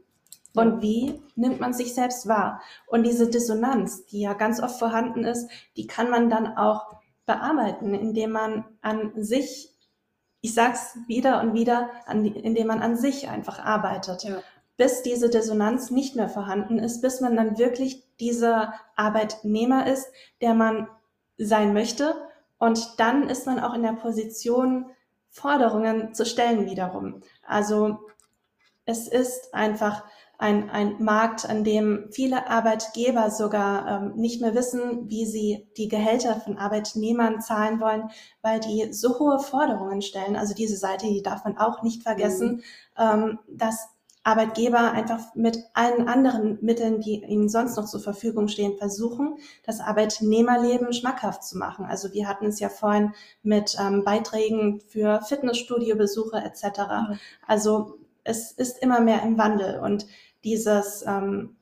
und 0.55 0.81
wie 0.81 1.21
nimmt 1.35 1.59
man 1.59 1.73
sich 1.73 1.93
selbst 1.93 2.27
wahr? 2.27 2.61
Und 2.87 3.03
diese 3.03 3.29
Dissonanz, 3.29 4.05
die 4.05 4.21
ja 4.21 4.33
ganz 4.33 4.61
oft 4.61 4.77
vorhanden 4.77 5.23
ist, 5.25 5.49
die 5.75 5.87
kann 5.87 6.09
man 6.09 6.29
dann 6.29 6.57
auch 6.57 6.95
bearbeiten, 7.25 7.93
indem 7.93 8.31
man 8.31 8.65
an 8.81 9.11
sich, 9.15 9.72
ich 10.43 10.53
sag's 10.53 10.97
wieder 11.07 11.39
und 11.41 11.53
wieder, 11.53 11.89
an, 12.05 12.25
indem 12.25 12.67
man 12.67 12.81
an 12.81 12.97
sich 12.97 13.29
einfach 13.29 13.63
arbeitet. 13.63 14.23
Ja. 14.23 14.43
Bis 14.75 15.01
diese 15.01 15.29
Dissonanz 15.29 15.89
nicht 15.89 16.17
mehr 16.17 16.27
vorhanden 16.27 16.79
ist, 16.79 17.01
bis 17.01 17.21
man 17.21 17.37
dann 17.37 17.57
wirklich 17.57 18.03
dieser 18.19 18.73
Arbeitnehmer 18.97 19.87
ist, 19.87 20.11
der 20.41 20.53
man 20.53 20.89
sein 21.37 21.73
möchte. 21.73 22.15
Und 22.57 22.99
dann 22.99 23.29
ist 23.29 23.47
man 23.47 23.57
auch 23.61 23.73
in 23.73 23.83
der 23.83 23.93
Position, 23.93 24.87
Forderungen 25.29 26.13
zu 26.13 26.25
stellen 26.25 26.65
wiederum. 26.65 27.21
Also 27.47 27.99
es 28.83 29.07
ist 29.07 29.53
einfach 29.53 30.03
ein, 30.37 30.69
ein 30.69 31.01
Markt, 31.03 31.47
an 31.47 31.63
dem 31.63 32.09
viele 32.11 32.49
Arbeitgeber 32.49 33.29
sogar 33.29 33.87
ähm, 33.87 34.15
nicht 34.15 34.41
mehr 34.41 34.55
wissen, 34.55 35.09
wie 35.09 35.25
sie 35.25 35.67
die 35.77 35.87
Gehälter 35.87 36.35
von 36.35 36.57
Arbeitnehmern 36.57 37.39
zahlen 37.39 37.79
wollen, 37.79 38.09
weil 38.41 38.59
die 38.59 38.91
so 38.91 39.19
hohe 39.19 39.39
Forderungen 39.39 40.01
stellen. 40.01 40.35
Also 40.35 40.53
diese 40.53 40.77
Seite, 40.77 41.05
die 41.07 41.21
darf 41.21 41.43
man 41.45 41.57
auch 41.57 41.83
nicht 41.83 42.03
vergessen, 42.03 42.63
mhm. 42.97 43.03
ähm, 43.03 43.39
dass 43.47 43.87
Arbeitgeber 44.25 44.93
einfach 44.93 45.35
mit 45.35 45.59
allen 45.73 46.07
anderen 46.07 46.57
Mitteln, 46.61 47.01
die 47.01 47.23
ihnen 47.23 47.49
sonst 47.49 47.75
noch 47.75 47.85
zur 47.85 47.99
Verfügung 47.99 48.47
stehen, 48.47 48.77
versuchen, 48.77 49.37
das 49.65 49.81
Arbeitnehmerleben 49.81 50.93
schmackhaft 50.93 51.43
zu 51.43 51.57
machen. 51.57 51.85
Also 51.85 52.13
wir 52.13 52.27
hatten 52.27 52.45
es 52.45 52.59
ja 52.59 52.69
vorhin 52.69 53.13
mit 53.43 53.75
ähm, 53.79 54.05
Beiträgen 54.05 54.79
für 54.87 55.21
Fitnessstudiobesuche 55.21 56.37
etc. 56.37 57.17
Also 57.45 57.97
es 58.23 58.51
ist 58.51 58.81
immer 58.81 58.99
mehr 58.99 59.23
im 59.23 59.37
Wandel 59.37 59.79
und 59.79 60.05
dieses 60.43 61.03
ähm, 61.07 61.55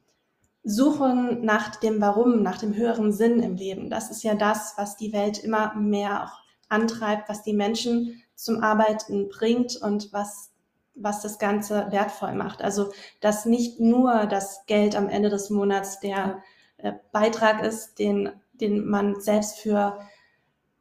Suchen 0.64 1.44
nach 1.44 1.76
dem 1.78 2.02
Warum, 2.02 2.44
nach 2.44 2.58
dem 2.58 2.76
höheren 2.76 3.12
Sinn 3.12 3.42
im 3.42 3.56
Leben, 3.56 3.90
das 3.90 4.12
ist 4.12 4.24
ja 4.24 4.36
das, 4.36 4.74
was 4.78 4.96
die 4.96 5.12
Welt 5.12 5.44
immer 5.44 5.74
mehr 5.76 6.26
auch 6.26 6.40
antreibt, 6.70 7.30
was 7.30 7.44
die 7.44 7.54
Menschen 7.54 8.22
zum 8.36 8.64
Arbeiten 8.64 9.30
bringt 9.30 9.76
und 9.76 10.14
was, 10.14 10.52
was 10.96 11.22
das 11.22 11.40
Ganze 11.40 11.88
wertvoll 11.92 12.34
macht. 12.34 12.62
Also, 12.62 12.92
dass 13.22 13.46
nicht 13.46 13.80
nur 13.80 14.26
das 14.26 14.66
Geld 14.68 14.96
am 14.96 15.10
Ende 15.10 15.30
des 15.30 15.50
Monats 15.50 16.00
der 16.00 16.42
äh, 16.78 16.94
Beitrag 17.12 17.64
ist, 17.64 18.00
den, 18.00 18.32
den 18.54 18.86
man 18.86 19.20
selbst 19.20 19.60
für, 19.60 20.00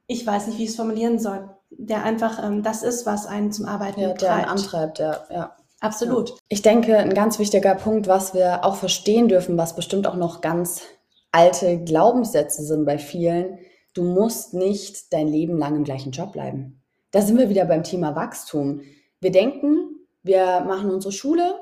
ich 0.07 0.27
weiß 0.27 0.47
nicht, 0.47 0.59
wie 0.59 0.65
ich 0.65 0.71
es 0.71 0.77
formulieren 0.77 1.19
soll, 1.19 1.51
der 1.71 2.05
einfach 2.05 2.43
ähm, 2.43 2.63
das 2.63 2.83
ist, 2.83 3.07
was 3.07 3.27
einen 3.27 3.53
zum 3.53 3.67
Arbeiten 3.67 4.01
ja, 4.01 4.13
der 4.13 4.35
einen 4.35 4.45
antreibt, 4.47 4.99
ja, 4.99 5.25
ja. 5.31 5.57
Absolut. 5.81 6.37
Ich 6.49 6.63
denke, 6.63 6.99
ein 6.99 7.15
ganz 7.15 7.39
wichtiger 7.39 7.75
Punkt, 7.75 8.07
was 8.07 8.35
wir 8.35 8.65
auch 8.65 8.77
verstehen 8.77 9.29
dürfen, 9.29 9.57
was 9.57 9.75
bestimmt 9.75 10.07
auch 10.07 10.17
noch 10.17 10.43
ganz 10.43 10.83
alte 11.33 11.83
Glaubenssätze 11.83 12.63
sind 12.63 12.85
bei 12.85 12.99
vielen, 12.99 13.59
du 13.95 14.03
musst 14.03 14.53
nicht 14.53 15.13
dein 15.13 15.29
Leben 15.29 15.59
lang 15.59 15.77
im 15.77 15.85
gleichen 15.85 16.13
Job 16.13 16.33
bleiben. 16.33 16.83
Da 17.13 17.23
sind 17.23 17.39
wir 17.39 17.49
wieder 17.49 17.65
beim 17.65 17.83
Thema 17.83 18.15
Wachstum. 18.15 18.83
Wir 19.21 19.33
denken, 19.33 20.07
wir 20.23 20.61
machen 20.61 20.91
unsere 20.91 21.13
Schule, 21.13 21.61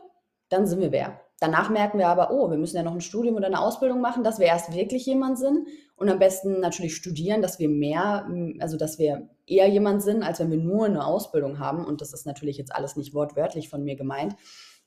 dann 0.49 0.67
sind 0.67 0.81
wir 0.81 0.93
wer. 0.93 1.21
Danach 1.40 1.71
merken 1.71 1.99
wir 1.99 2.09
aber, 2.09 2.33
oh, 2.33 2.50
wir 2.50 2.59
müssen 2.59 2.76
ja 2.76 2.83
noch 2.83 2.95
ein 2.95 3.00
Studium 3.00 3.37
oder 3.37 3.47
eine 3.47 3.61
Ausbildung 3.61 4.00
machen, 4.00 4.25
dass 4.25 4.40
wir 4.40 4.47
erst 4.47 4.75
wirklich 4.75 5.07
jemand 5.07 5.38
sind 5.38 5.68
und 5.95 6.09
am 6.09 6.18
besten 6.18 6.59
natürlich 6.59 6.97
studieren, 6.97 7.42
dass 7.42 7.61
wir 7.61 7.68
mehr, 7.68 8.28
also 8.59 8.76
dass 8.76 8.99
wir 8.99 9.28
eher 9.47 9.68
jemand 9.68 10.02
sind, 10.02 10.25
als 10.25 10.40
wenn 10.40 10.50
wir 10.50 10.59
nur 10.59 10.87
eine 10.87 11.04
Ausbildung 11.04 11.61
haben. 11.61 11.85
Und 11.85 12.00
das 12.00 12.12
ist 12.12 12.26
natürlich 12.26 12.59
jetzt 12.59 12.75
alles 12.75 12.97
nicht 12.97 13.14
wortwörtlich 13.14 13.68
von 13.68 13.85
mir 13.85 13.95
gemeint. 13.95 14.35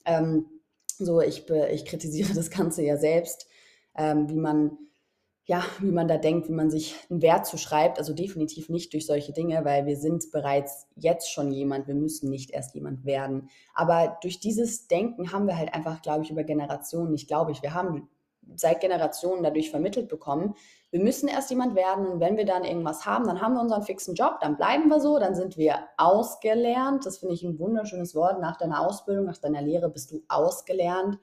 Ähm, 0.05 0.45
so, 0.85 1.21
ich, 1.21 1.49
ich 1.49 1.85
kritisiere 1.85 2.33
das 2.35 2.49
Ganze 2.49 2.83
ja 2.83 2.97
selbst, 2.97 3.47
ähm, 3.95 4.29
wie 4.29 4.37
man 4.37 4.77
ja, 5.51 5.65
wie 5.79 5.91
man 5.91 6.07
da 6.07 6.15
denkt, 6.15 6.47
wie 6.47 6.53
man 6.53 6.69
sich 6.69 6.95
einen 7.09 7.21
Wert 7.21 7.45
zuschreibt. 7.45 7.97
Also 7.99 8.13
definitiv 8.13 8.69
nicht 8.69 8.93
durch 8.93 9.05
solche 9.05 9.33
Dinge, 9.33 9.65
weil 9.65 9.85
wir 9.85 9.97
sind 9.97 10.31
bereits 10.31 10.87
jetzt 10.95 11.29
schon 11.29 11.51
jemand. 11.51 11.87
Wir 11.87 11.93
müssen 11.93 12.29
nicht 12.29 12.51
erst 12.51 12.73
jemand 12.73 13.03
werden. 13.03 13.49
Aber 13.73 14.17
durch 14.21 14.39
dieses 14.39 14.87
Denken 14.87 15.33
haben 15.33 15.47
wir 15.47 15.57
halt 15.57 15.73
einfach, 15.73 16.01
glaube 16.01 16.23
ich, 16.23 16.31
über 16.31 16.45
Generationen, 16.45 17.11
nicht 17.11 17.27
glaube 17.27 17.51
ich, 17.51 17.61
wir 17.61 17.73
haben 17.73 18.07
seit 18.55 18.79
Generationen 18.79 19.43
dadurch 19.43 19.71
vermittelt 19.71 20.07
bekommen, 20.07 20.55
wir 20.89 21.01
müssen 21.01 21.27
erst 21.27 21.49
jemand 21.49 21.75
werden 21.75 22.07
und 22.07 22.21
wenn 22.21 22.37
wir 22.37 22.45
dann 22.45 22.63
irgendwas 22.63 23.05
haben, 23.05 23.25
dann 23.25 23.41
haben 23.41 23.53
wir 23.53 23.61
unseren 23.61 23.83
fixen 23.83 24.15
Job, 24.15 24.39
dann 24.39 24.55
bleiben 24.55 24.87
wir 24.87 25.01
so, 25.01 25.19
dann 25.19 25.35
sind 25.35 25.57
wir 25.57 25.75
ausgelernt. 25.97 27.05
Das 27.05 27.17
finde 27.19 27.35
ich 27.35 27.43
ein 27.43 27.59
wunderschönes 27.59 28.15
Wort. 28.15 28.39
Nach 28.41 28.57
deiner 28.57 28.85
Ausbildung, 28.85 29.25
nach 29.25 29.37
deiner 29.37 29.61
Lehre 29.61 29.89
bist 29.89 30.11
du 30.11 30.21
ausgelernt. 30.29 31.19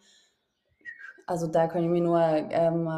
Also 1.27 1.47
da 1.47 1.67
können 1.67 1.93
wir 1.93 2.01
nur 2.01 2.21
ähm, 2.21 2.89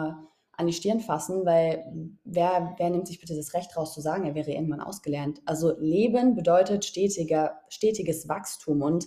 an 0.61 0.67
die 0.67 0.73
Stirn 0.73 1.01
fassen, 1.01 1.45
weil 1.45 1.85
wer, 2.25 2.75
wer 2.79 2.91
nimmt 2.91 3.09
sich 3.09 3.19
bitte 3.19 3.35
das 3.35 3.55
Recht 3.55 3.77
raus 3.77 3.93
zu 3.95 4.01
sagen, 4.01 4.27
er 4.27 4.35
wäre 4.35 4.53
irgendwann 4.53 4.81
ausgelernt? 4.81 5.41
Also 5.47 5.77
Leben 5.79 6.37
bedeutet 6.37 6.85
stetiger, 6.85 7.61
stetiges 7.69 8.29
Wachstum 8.29 8.83
und 8.83 9.07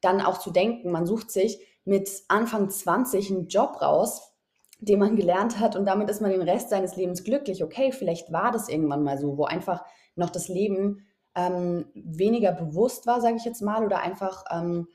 dann 0.00 0.20
auch 0.20 0.38
zu 0.38 0.50
denken, 0.50 0.90
man 0.90 1.06
sucht 1.06 1.30
sich 1.30 1.60
mit 1.84 2.10
Anfang 2.28 2.68
20 2.68 3.30
einen 3.30 3.48
Job 3.48 3.80
raus, 3.80 4.32
den 4.80 4.98
man 4.98 5.16
gelernt 5.16 5.60
hat 5.60 5.76
und 5.76 5.86
damit 5.86 6.10
ist 6.10 6.20
man 6.20 6.32
den 6.32 6.42
Rest 6.42 6.70
seines 6.70 6.96
Lebens 6.96 7.24
glücklich. 7.24 7.62
Okay, 7.62 7.92
vielleicht 7.92 8.32
war 8.32 8.50
das 8.50 8.68
irgendwann 8.68 9.04
mal 9.04 9.18
so, 9.18 9.38
wo 9.38 9.44
einfach 9.44 9.84
noch 10.16 10.30
das 10.30 10.48
Leben 10.48 11.06
ähm, 11.34 11.86
weniger 11.94 12.52
bewusst 12.52 13.06
war, 13.06 13.20
sage 13.20 13.36
ich 13.36 13.44
jetzt 13.44 13.62
mal, 13.62 13.84
oder 13.84 14.00
einfach 14.00 14.44
ähm, 14.50 14.88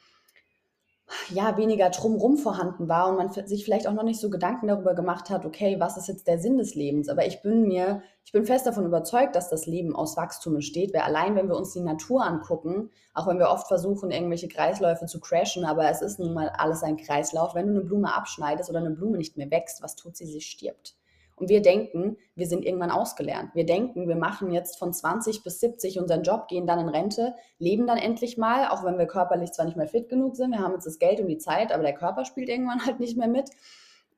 ja, 1.30 1.58
weniger 1.58 1.90
drumrum 1.90 2.38
vorhanden 2.38 2.88
war 2.90 3.10
und 3.10 3.18
man 3.18 3.30
sich 3.30 3.64
vielleicht 3.64 3.88
auch 3.88 3.94
noch 3.94 4.04
nicht 4.04 4.20
so 4.20 4.30
Gedanken 4.30 4.68
darüber 4.68 4.94
gemacht 4.94 5.30
hat, 5.30 5.46
okay, 5.46 5.80
was 5.80 5.98
ist 5.98 6.08
jetzt 6.08 6.28
der 6.28 6.40
Sinn 6.40 6.58
des 6.58 6.76
Lebens? 6.76 7.08
Aber 7.10 7.26
ich 7.26 7.42
bin 7.42 7.68
mir, 7.68 8.02
ich 8.26 8.32
bin 8.32 8.46
fest 8.46 8.68
davon 8.68 8.86
überzeugt, 8.86 9.36
dass 9.36 9.50
das 9.50 9.66
Leben 9.66 9.96
aus 9.96 10.18
Wachstum 10.18 10.56
entsteht, 10.56 10.94
weil 10.94 11.02
allein, 11.02 11.36
wenn 11.36 11.48
wir 11.48 11.56
uns 11.56 11.74
die 11.74 11.82
Natur 11.82 12.26
angucken, 12.26 12.90
auch 13.14 13.28
wenn 13.28 13.40
wir 13.40 13.50
oft 13.50 13.68
versuchen, 13.68 14.12
irgendwelche 14.12 14.48
Kreisläufe 14.48 15.06
zu 15.06 15.20
crashen, 15.20 15.66
aber 15.66 15.90
es 15.90 16.02
ist 16.02 16.20
nun 16.20 16.34
mal 16.34 16.50
alles 16.50 16.84
ein 16.84 16.98
Kreislauf. 16.98 17.56
Wenn 17.56 17.68
du 17.68 17.72
eine 17.72 17.84
Blume 17.84 18.14
abschneidest 18.14 18.70
oder 18.70 18.80
eine 18.80 18.92
Blume 18.92 19.18
nicht 19.18 19.38
mehr 19.38 19.50
wächst, 19.50 19.82
was 19.82 19.96
tut 19.96 20.18
sie? 20.18 20.26
Sie 20.26 20.42
stirbt. 20.42 20.96
Und 21.38 21.50
wir 21.50 21.62
denken, 21.62 22.18
wir 22.36 22.48
sind 22.48 22.66
irgendwann 22.66 22.90
ausgelernt. 22.90 23.52
Wir 23.54 23.66
denken, 23.66 24.08
wir 24.08 24.16
machen 24.16 24.52
jetzt 24.52 24.80
von 24.80 24.92
20 24.92 25.44
bis 25.44 25.60
70 25.60 26.00
unseren 26.00 26.24
Job, 26.24 26.48
gehen 26.48 26.66
dann 26.66 26.80
in 26.80 26.90
Rente, 26.90 27.36
leben 27.60 27.86
dann 27.86 28.00
endlich 28.00 28.38
mal, 28.38 28.68
auch 28.68 28.84
wenn 28.84 28.98
wir 28.98 29.06
körperlich 29.06 29.52
zwar 29.52 29.66
nicht 29.66 29.78
mehr 29.78 29.88
fit 29.88 30.10
genug 30.10 30.36
sind, 30.36 30.52
wir 30.52 30.60
haben 30.60 30.74
jetzt 30.74 30.88
das 30.88 30.98
Geld 30.98 31.20
und 31.20 31.28
die 31.28 31.38
Zeit, 31.38 31.72
aber 31.72 31.84
der 31.84 31.94
Körper 31.94 32.26
spielt 32.26 32.50
irgendwann 32.50 32.86
halt 32.86 33.00
nicht 33.00 33.18
mehr 33.18 33.28
mit. 33.28 33.52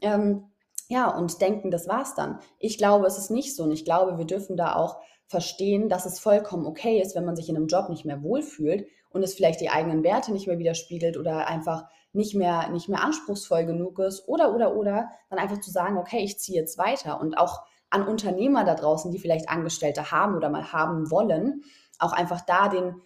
Ähm, 0.01 0.45
ja, 0.87 1.09
und 1.15 1.41
denken, 1.41 1.71
das 1.71 1.87
war's 1.87 2.15
dann. 2.15 2.39
Ich 2.57 2.77
glaube, 2.77 3.05
es 3.05 3.17
ist 3.17 3.29
nicht 3.29 3.55
so. 3.55 3.63
Und 3.63 3.71
ich 3.71 3.85
glaube, 3.85 4.17
wir 4.17 4.25
dürfen 4.25 4.57
da 4.57 4.75
auch 4.75 4.97
verstehen, 5.27 5.89
dass 5.89 6.07
es 6.07 6.19
vollkommen 6.19 6.65
okay 6.65 6.99
ist, 6.99 7.15
wenn 7.15 7.25
man 7.25 7.35
sich 7.35 7.49
in 7.49 7.55
einem 7.55 7.67
Job 7.67 7.89
nicht 7.89 8.05
mehr 8.05 8.23
wohlfühlt 8.23 8.87
und 9.09 9.23
es 9.23 9.33
vielleicht 9.33 9.61
die 9.61 9.69
eigenen 9.69 10.03
Werte 10.03 10.31
nicht 10.31 10.47
mehr 10.47 10.59
widerspiegelt 10.59 11.17
oder 11.17 11.47
einfach 11.47 11.85
nicht 12.13 12.35
mehr, 12.35 12.69
nicht 12.69 12.89
mehr 12.89 13.03
anspruchsvoll 13.03 13.65
genug 13.65 13.99
ist 13.99 14.27
oder, 14.27 14.53
oder, 14.53 14.75
oder, 14.75 15.09
dann 15.29 15.39
einfach 15.39 15.61
zu 15.61 15.71
sagen, 15.71 15.97
okay, 15.97 16.19
ich 16.19 16.39
ziehe 16.39 16.59
jetzt 16.59 16.77
weiter 16.77 17.19
und 17.19 17.37
auch 17.37 17.63
an 17.89 18.07
Unternehmer 18.07 18.63
da 18.63 18.75
draußen, 18.75 19.11
die 19.11 19.19
vielleicht 19.19 19.49
Angestellte 19.49 20.11
haben 20.11 20.35
oder 20.35 20.49
mal 20.49 20.71
haben 20.71 21.09
wollen, 21.11 21.63
auch 21.97 22.13
einfach 22.13 22.41
da 22.41 22.69
den, 22.69 23.01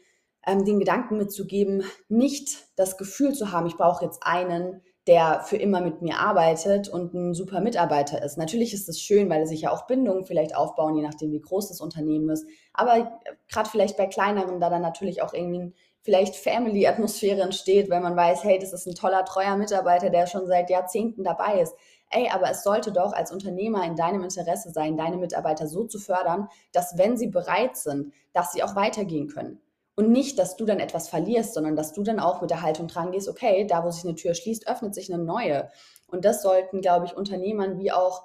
ähm, 0.45 0.65
den 0.65 0.79
Gedanken 0.79 1.17
mitzugeben, 1.17 1.83
nicht 2.09 2.65
das 2.75 2.97
Gefühl 2.97 3.33
zu 3.33 3.51
haben, 3.51 3.67
ich 3.67 3.77
brauche 3.77 4.03
jetzt 4.03 4.23
einen, 4.25 4.81
der 5.07 5.41
für 5.41 5.57
immer 5.57 5.81
mit 5.81 6.01
mir 6.01 6.19
arbeitet 6.19 6.87
und 6.87 7.13
ein 7.13 7.33
super 7.33 7.59
Mitarbeiter 7.59 8.23
ist. 8.23 8.37
Natürlich 8.37 8.73
ist 8.73 8.87
es 8.87 9.01
schön, 9.01 9.29
weil 9.29 9.45
sich 9.45 9.61
ja 9.61 9.71
auch 9.71 9.85
Bindungen 9.85 10.23
vielleicht 10.23 10.55
aufbauen, 10.55 10.95
je 10.95 11.03
nachdem, 11.03 11.31
wie 11.31 11.41
groß 11.41 11.67
das 11.67 11.81
Unternehmen 11.81 12.29
ist. 12.29 12.45
Aber 12.73 12.97
äh, 12.97 13.05
gerade 13.51 13.69
vielleicht 13.69 13.97
bei 13.97 14.07
kleineren, 14.07 14.61
da 14.61 14.69
dann 14.69 14.81
natürlich 14.81 15.21
auch 15.21 15.33
irgendwie 15.33 15.73
vielleicht 16.03 16.35
Family-Atmosphäre 16.35 17.41
entsteht, 17.41 17.89
weil 17.89 18.01
man 18.01 18.15
weiß, 18.15 18.43
hey, 18.43 18.59
das 18.59 18.73
ist 18.73 18.85
ein 18.85 18.95
toller, 18.95 19.25
treuer 19.25 19.55
Mitarbeiter, 19.55 20.09
der 20.09 20.27
schon 20.27 20.45
seit 20.45 20.69
Jahrzehnten 20.69 21.23
dabei 21.23 21.61
ist. 21.61 21.73
Ey, 22.11 22.29
aber 22.29 22.51
es 22.51 22.61
sollte 22.63 22.91
doch 22.91 23.13
als 23.13 23.31
Unternehmer 23.31 23.83
in 23.85 23.95
deinem 23.95 24.23
Interesse 24.23 24.69
sein, 24.69 24.97
deine 24.97 25.17
Mitarbeiter 25.17 25.65
so 25.65 25.85
zu 25.85 25.97
fördern, 25.97 26.47
dass 26.71 26.97
wenn 26.97 27.17
sie 27.17 27.27
bereit 27.27 27.77
sind, 27.77 28.13
dass 28.33 28.51
sie 28.51 28.61
auch 28.63 28.75
weitergehen 28.75 29.29
können. 29.29 29.59
Und 29.95 30.11
nicht, 30.11 30.37
dass 30.37 30.57
du 30.57 30.65
dann 30.65 30.79
etwas 30.79 31.07
verlierst, 31.07 31.53
sondern 31.53 31.75
dass 31.75 31.93
du 31.93 32.03
dann 32.03 32.19
auch 32.19 32.41
mit 32.41 32.49
der 32.49 32.61
Haltung 32.61 32.87
dran 32.87 33.11
gehst, 33.11 33.29
okay, 33.29 33.65
da 33.65 33.83
wo 33.83 33.91
sich 33.91 34.03
eine 34.03 34.15
Tür 34.15 34.33
schließt, 34.33 34.67
öffnet 34.67 34.93
sich 34.93 35.11
eine 35.11 35.23
neue. 35.23 35.69
Und 36.07 36.25
das 36.25 36.41
sollten, 36.41 36.81
glaube 36.81 37.05
ich, 37.05 37.15
Unternehmern 37.15 37.79
wie 37.79 37.91
auch, 37.91 38.23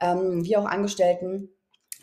ähm, 0.00 0.44
wie 0.44 0.56
auch 0.56 0.66
Angestellten, 0.66 1.50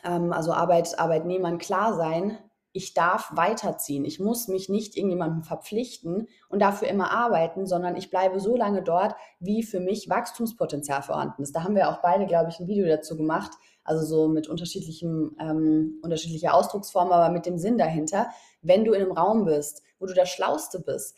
ähm, 0.03 0.33
also 0.33 0.53
Arbeit, 0.53 0.97
Arbeitnehmern 0.97 1.57
klar 1.57 1.95
sein, 1.95 2.37
ich 2.73 2.93
darf 2.93 3.31
weiterziehen. 3.35 4.05
Ich 4.05 4.19
muss 4.19 4.47
mich 4.47 4.69
nicht 4.69 4.95
irgendjemandem 4.95 5.43
verpflichten 5.43 6.27
und 6.49 6.61
dafür 6.61 6.87
immer 6.87 7.11
arbeiten, 7.11 7.65
sondern 7.65 7.95
ich 7.95 8.09
bleibe 8.09 8.39
so 8.39 8.55
lange 8.55 8.81
dort, 8.81 9.15
wie 9.39 9.63
für 9.63 9.79
mich 9.79 10.09
Wachstumspotenzial 10.09 11.01
vorhanden 11.01 11.43
ist. 11.43 11.55
Da 11.55 11.63
haben 11.63 11.75
wir 11.75 11.89
auch 11.89 12.01
beide, 12.01 12.25
glaube 12.25 12.49
ich, 12.49 12.59
ein 12.59 12.67
Video 12.67 12.87
dazu 12.87 13.17
gemacht, 13.17 13.51
also 13.83 14.05
so 14.05 14.27
mit 14.29 14.47
unterschiedlichem, 14.47 15.35
ähm, 15.39 15.99
unterschiedlicher 16.01 16.53
Ausdrucksform, 16.53 17.11
aber 17.11 17.33
mit 17.33 17.45
dem 17.45 17.57
Sinn 17.57 17.77
dahinter. 17.77 18.27
Wenn 18.61 18.85
du 18.85 18.93
in 18.93 19.01
einem 19.01 19.11
Raum 19.11 19.45
bist, 19.45 19.81
wo 19.99 20.05
du 20.05 20.13
der 20.13 20.25
Schlauste 20.25 20.79
bist, 20.79 21.15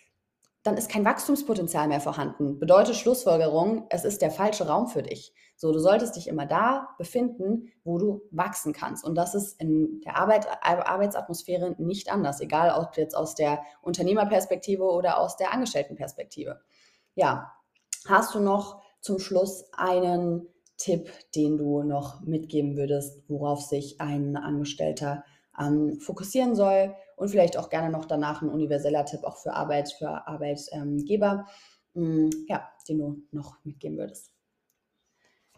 dann 0.63 0.78
ist 0.78 0.89
kein 0.89 1.06
Wachstumspotenzial 1.06 1.89
mehr 1.89 2.00
vorhanden. 2.00 2.58
Bedeutet 2.58 2.96
Schlussfolgerung, 2.96 3.86
es 3.89 4.06
ist 4.06 4.22
der 4.22 4.32
falsche 4.32 4.68
Raum 4.68 4.88
für 4.88 5.04
dich. 5.04 5.34
So, 5.63 5.71
du 5.71 5.80
solltest 5.80 6.17
dich 6.17 6.28
immer 6.28 6.45
da 6.45 6.89
befinden, 6.97 7.71
wo 7.86 7.97
du 7.97 8.23
wachsen 8.32 8.73
kannst. 8.73 9.06
Und 9.06 9.15
das 9.15 9.34
ist 9.34 9.62
in 9.62 10.02
der 10.02 10.17
Arbeit, 10.17 10.45
Arbeitsatmosphäre 10.62 11.73
nicht 11.78 12.12
anders, 12.12 12.41
egal 12.41 12.78
ob 12.78 12.97
jetzt 12.97 13.15
aus 13.15 13.34
der 13.34 13.62
Unternehmerperspektive 13.82 14.84
oder 14.84 15.19
aus 15.19 15.38
der 15.38 15.54
Angestelltenperspektive. 15.54 16.60
Ja, 17.15 17.54
hast 18.10 18.36
du 18.36 18.41
noch 18.41 18.82
zum 18.99 19.19
Schluss 19.19 19.63
einen 19.71 20.49
Tipp, 20.76 21.10
den 21.34 21.58
du 21.58 21.84
noch 21.84 22.19
mitgeben 22.19 22.76
würdest, 22.76 23.23
worauf 23.30 23.62
sich 23.62 24.02
ein 24.02 24.36
Angestellter 24.36 25.23
ähm, 25.58 25.97
fokussieren 26.02 26.56
soll 26.56 26.93
und 27.15 27.30
vielleicht 27.30 27.56
auch 27.56 27.69
gerne 27.69 27.89
noch 27.89 28.04
danach 28.04 28.41
ein 28.41 28.49
universeller 28.49 29.06
Tipp 29.06 29.23
auch 29.23 29.38
für 29.38 29.54
Arbeit, 29.54 29.93
für 29.93 30.28
Arbeitgeber, 30.28 31.45
ähm, 31.95 32.30
ja, 32.49 32.69
den 32.89 32.97
du 32.97 33.23
noch 33.32 33.63
mitgeben 33.63 33.97
würdest. 33.97 34.33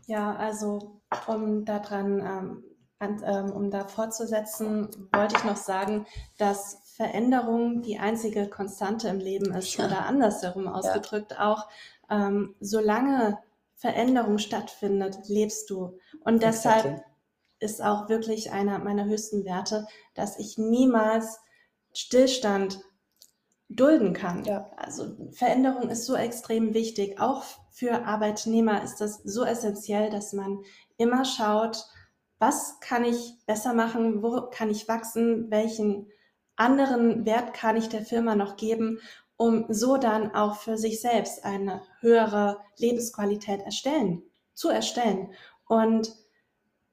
Ja, 0.06 0.36
also 0.36 1.02
um 1.28 1.66
daran, 1.66 2.20
ähm, 2.20 2.64
an, 3.00 3.22
ähm, 3.26 3.52
um 3.52 3.72
da 3.72 3.88
fortzusetzen, 3.88 4.90
wollte 5.12 5.36
ich 5.38 5.44
noch 5.44 5.58
sagen, 5.58 6.06
dass 6.38 6.82
Veränderung 6.96 7.82
die 7.82 8.00
einzige 8.00 8.48
Konstante 8.48 9.10
im 9.10 9.20
Leben 9.20 9.54
ist 9.54 9.76
ja. 9.76 9.86
oder 9.86 10.06
andersherum 10.06 10.68
ausgedrückt 10.68 11.32
ja. 11.32 11.52
auch, 11.52 11.68
ähm, 12.10 12.56
solange 12.60 13.40
Veränderung 13.76 14.38
stattfindet, 14.38 15.28
lebst 15.28 15.70
du. 15.70 15.98
Und 16.24 16.42
deshalb 16.42 16.86
exactly. 16.86 17.04
ist 17.60 17.84
auch 17.84 18.08
wirklich 18.08 18.52
einer 18.52 18.80
meiner 18.80 19.06
höchsten 19.06 19.44
Werte, 19.44 19.88
dass 20.14 20.40
ich 20.40 20.58
niemals 20.58 21.40
Stillstand 21.94 22.80
dulden 23.70 24.14
kann. 24.14 24.44
Ja. 24.46 24.70
Also 24.76 25.16
Veränderung 25.32 25.90
ist 25.90 26.06
so 26.06 26.16
extrem 26.16 26.74
wichtig. 26.74 27.20
Auch 27.20 27.44
für 27.72 28.06
Arbeitnehmer 28.06 28.84
ist 28.84 29.02
das 29.02 29.22
so 29.24 29.44
essentiell, 29.44 30.10
dass 30.10 30.34
man 30.34 30.60
immer 30.98 31.26
schaut, 31.26 31.86
was 32.40 32.80
kann 32.80 33.04
ich 33.04 33.38
besser 33.46 33.74
machen, 33.74 34.22
wo 34.22 34.50
kann 34.50 34.70
ich 34.70 34.88
wachsen, 34.88 35.50
welchen 35.50 36.08
anderen 36.56 37.26
Wert 37.26 37.54
kann 37.54 37.76
ich 37.76 37.90
der 37.90 38.02
Firma 38.06 38.36
noch 38.36 38.56
geben, 38.56 39.00
um 39.38 39.66
so 39.70 39.98
dann 39.98 40.34
auch 40.34 40.58
für 40.58 40.78
sich 40.78 41.02
selbst 41.02 41.44
eine 41.44 41.82
höhere 42.00 42.62
Lebensqualität 42.78 43.62
erstellen, 43.62 44.24
zu 44.54 44.70
erstellen. 44.70 45.34
Und 45.68 46.16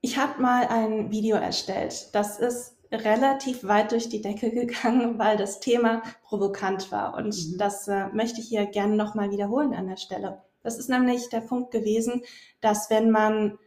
ich 0.01 0.19
habe 0.19 0.43
mal 0.43 0.67
ein 0.67 1.13
Video 1.13 1.37
erstellt. 1.37 2.09
Das 2.13 2.41
ist 2.41 2.72
relativ 2.93 3.65
weit 3.65 3.93
durch 3.93 4.09
die 4.09 4.21
Decke 4.21 4.51
gegangen, 4.51 5.19
weil 5.19 5.37
das 5.37 5.61
Thema 5.61 6.03
provokant 6.23 6.93
war. 6.93 7.15
Und 7.15 7.35
mhm. 7.35 7.59
das 7.59 7.89
äh, 7.89 8.09
möchte 8.09 8.41
ich 8.41 8.49
hier 8.49 8.67
gerne 8.67 8.95
nochmal 8.97 9.31
wiederholen 9.31 9.75
an 9.75 9.89
der 9.89 9.97
Stelle. 9.97 10.43
Das 10.63 10.79
ist 10.79 10.89
nämlich 10.89 11.29
der 11.29 11.41
Punkt 11.41 11.73
gewesen, 11.73 12.23
dass 12.61 12.89
wenn 12.89 13.11
man 13.11 13.59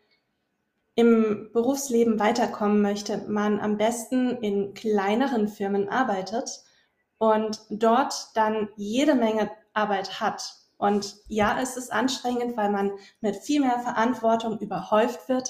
im 0.96 1.50
Berufsleben 1.52 2.20
weiterkommen 2.20 2.82
möchte, 2.82 3.18
man 3.28 3.60
am 3.60 3.78
besten 3.78 4.38
in 4.38 4.74
kleineren 4.74 5.50
Firmen 5.50 5.90
arbeitet 5.90 6.64
und 7.18 7.60
dort 7.70 8.30
dann 8.36 8.70
jede 8.78 9.14
Menge 9.16 9.52
Arbeit 9.74 10.22
hat 10.22 10.56
Und 10.78 11.18
ja, 11.28 11.60
es 11.62 11.76
ist 11.76 11.92
anstrengend, 11.92 12.56
weil 12.56 12.70
man 12.70 12.92
mit 13.20 13.36
viel 13.36 13.62
mehr 13.62 13.80
Verantwortung 13.80 14.60
überhäuft 14.60 15.28
wird. 15.28 15.50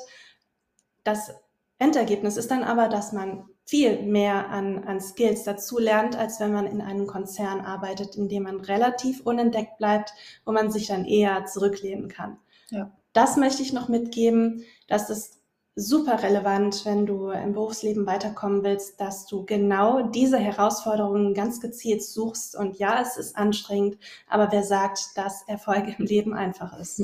Das 1.03 1.31
Endergebnis 1.77 2.37
ist 2.37 2.49
dann 2.49 2.63
aber, 2.63 2.89
dass 2.89 3.11
man 3.11 3.47
viel 3.65 4.03
mehr 4.03 4.49
an, 4.49 4.83
an 4.83 5.01
Skills 5.01 5.43
dazu 5.43 5.79
lernt, 5.79 6.15
als 6.15 6.39
wenn 6.39 6.53
man 6.53 6.67
in 6.67 6.81
einem 6.81 7.07
Konzern 7.07 7.61
arbeitet, 7.61 8.15
in 8.15 8.29
dem 8.29 8.43
man 8.43 8.61
relativ 8.61 9.21
unentdeckt 9.21 9.77
bleibt, 9.77 10.13
wo 10.45 10.51
man 10.51 10.71
sich 10.71 10.87
dann 10.87 11.05
eher 11.05 11.45
zurücklehnen 11.45 12.07
kann. 12.07 12.37
Ja. 12.69 12.91
Das 13.13 13.37
möchte 13.37 13.63
ich 13.63 13.73
noch 13.73 13.87
mitgeben, 13.87 14.63
dass 14.87 15.09
es 15.09 15.39
super 15.75 16.23
relevant, 16.23 16.85
wenn 16.85 17.05
du 17.05 17.29
im 17.31 17.53
Berufsleben 17.53 18.05
weiterkommen 18.05 18.63
willst, 18.63 19.01
dass 19.01 19.25
du 19.25 19.45
genau 19.45 20.07
diese 20.09 20.37
Herausforderungen 20.37 21.33
ganz 21.33 21.59
gezielt 21.59 22.03
suchst. 22.03 22.55
Und 22.55 22.77
ja, 22.77 23.01
es 23.01 23.17
ist 23.17 23.35
anstrengend, 23.35 23.97
aber 24.29 24.51
wer 24.51 24.63
sagt, 24.63 25.17
dass 25.17 25.43
Erfolg 25.47 25.99
im 25.99 26.05
Leben 26.05 26.33
einfach 26.33 26.77
ist? 26.79 27.03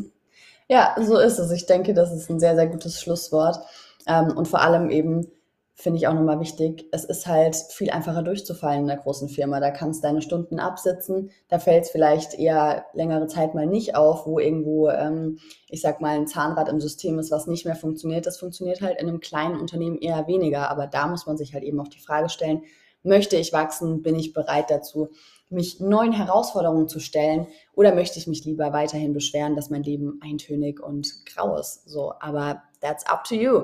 Ja, 0.70 0.96
so 0.98 1.18
ist 1.18 1.38
es. 1.38 1.52
Ich 1.52 1.66
denke, 1.66 1.94
das 1.94 2.14
ist 2.14 2.30
ein 2.30 2.40
sehr, 2.40 2.56
sehr 2.56 2.68
gutes 2.68 3.02
Schlusswort. 3.02 3.60
Ähm, 4.08 4.38
und 4.38 4.48
vor 4.48 4.62
allem 4.62 4.90
eben, 4.90 5.28
finde 5.74 5.98
ich 5.98 6.08
auch 6.08 6.14
nochmal 6.14 6.40
wichtig, 6.40 6.86
es 6.92 7.06
ist 7.06 7.26
halt 7.26 7.56
viel 7.56 7.90
einfacher 7.90 8.24
durchzufallen 8.24 8.82
in 8.82 8.88
der 8.88 8.98
großen 8.98 9.30
Firma. 9.30 9.60
Da 9.60 9.72
kannst 9.72 10.04
du 10.04 10.08
deine 10.08 10.22
Stunden 10.22 10.60
absitzen, 10.60 11.32
da 11.50 11.60
fällt 11.60 11.86
es 11.86 11.90
vielleicht 11.90 12.38
eher 12.38 12.86
längere 12.94 13.28
Zeit 13.28 13.56
mal 13.56 13.66
nicht 13.66 13.96
auf, 13.96 14.26
wo 14.26 14.40
irgendwo, 14.40 14.90
ähm, 14.90 15.40
ich 15.68 15.82
sag 15.82 16.02
mal, 16.02 16.18
ein 16.18 16.28
Zahnrad 16.28 16.70
im 16.70 16.80
System 16.80 17.18
ist, 17.20 17.32
was 17.32 17.48
nicht 17.48 17.66
mehr 17.66 17.76
funktioniert. 17.76 18.26
Das 18.26 18.38
funktioniert 18.38 18.82
halt 18.82 19.00
in 19.02 19.08
einem 19.08 19.20
kleinen 19.20 19.60
Unternehmen 19.60 19.98
eher 19.98 20.28
weniger, 20.28 20.70
aber 20.70 20.88
da 20.88 21.08
muss 21.08 21.26
man 21.26 21.38
sich 21.38 21.54
halt 21.54 21.64
eben 21.64 21.80
auch 21.80 21.88
die 21.88 22.00
Frage 22.00 22.30
stellen, 22.30 22.64
möchte 23.04 23.36
ich 23.36 23.52
wachsen, 23.52 24.04
bin 24.04 24.18
ich 24.18 24.34
bereit 24.34 24.70
dazu, 24.70 25.10
mich 25.50 25.80
neuen 25.80 26.14
Herausforderungen 26.14 26.88
zu 26.88 27.00
stellen 27.00 27.48
oder 27.74 27.94
möchte 27.94 28.20
ich 28.20 28.28
mich 28.28 28.46
lieber 28.46 28.72
weiterhin 28.72 29.14
beschweren, 29.14 29.56
dass 29.56 29.70
mein 29.70 29.84
Leben 29.84 30.20
eintönig 30.24 30.80
und 30.80 31.26
grau 31.26 31.58
ist. 31.58 31.90
So, 31.90 32.14
aber 32.20 32.62
that's 32.80 33.06
up 33.06 33.24
to 33.26 33.36
you. 33.36 33.64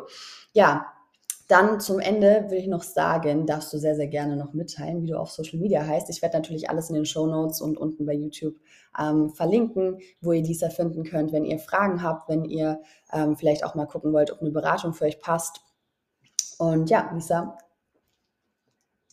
Ja, 0.54 0.88
dann 1.48 1.80
zum 1.80 2.00
Ende 2.00 2.46
will 2.50 2.60
ich 2.60 2.68
noch 2.68 2.84
sagen, 2.84 3.46
darfst 3.46 3.72
du 3.72 3.78
sehr, 3.78 3.96
sehr 3.96 4.08
gerne 4.08 4.36
noch 4.36 4.54
mitteilen, 4.54 5.02
wie 5.02 5.08
du 5.08 5.18
auf 5.18 5.32
Social 5.32 5.60
Media 5.60 5.86
heißt. 5.86 6.10
Ich 6.10 6.22
werde 6.22 6.38
natürlich 6.38 6.70
alles 6.70 6.90
in 6.90 6.96
den 6.96 7.06
Show 7.06 7.26
Notes 7.26 7.62
und 7.62 7.78
unten 7.78 8.06
bei 8.06 8.14
YouTube 8.14 8.56
ähm, 9.00 9.30
verlinken, 9.30 10.00
wo 10.20 10.34
ihr 10.34 10.44
Lisa 10.44 10.70
finden 10.70 11.06
könnt, 11.06 11.32
wenn 11.32 11.46
ihr 11.46 11.60
Fragen 11.60 12.04
habt, 12.04 12.28
wenn 12.28 12.44
ihr 12.44 12.82
ähm, 13.14 13.38
vielleicht 13.38 13.64
auch 13.64 13.76
mal 13.76 13.86
gucken 13.86 14.12
wollt, 14.12 14.32
ob 14.32 14.42
eine 14.42 14.52
Beratung 14.52 14.94
für 14.94 15.06
euch 15.06 15.22
passt. 15.22 15.62
Und 16.58 16.90
ja, 16.90 17.10
Lisa. 17.14 17.58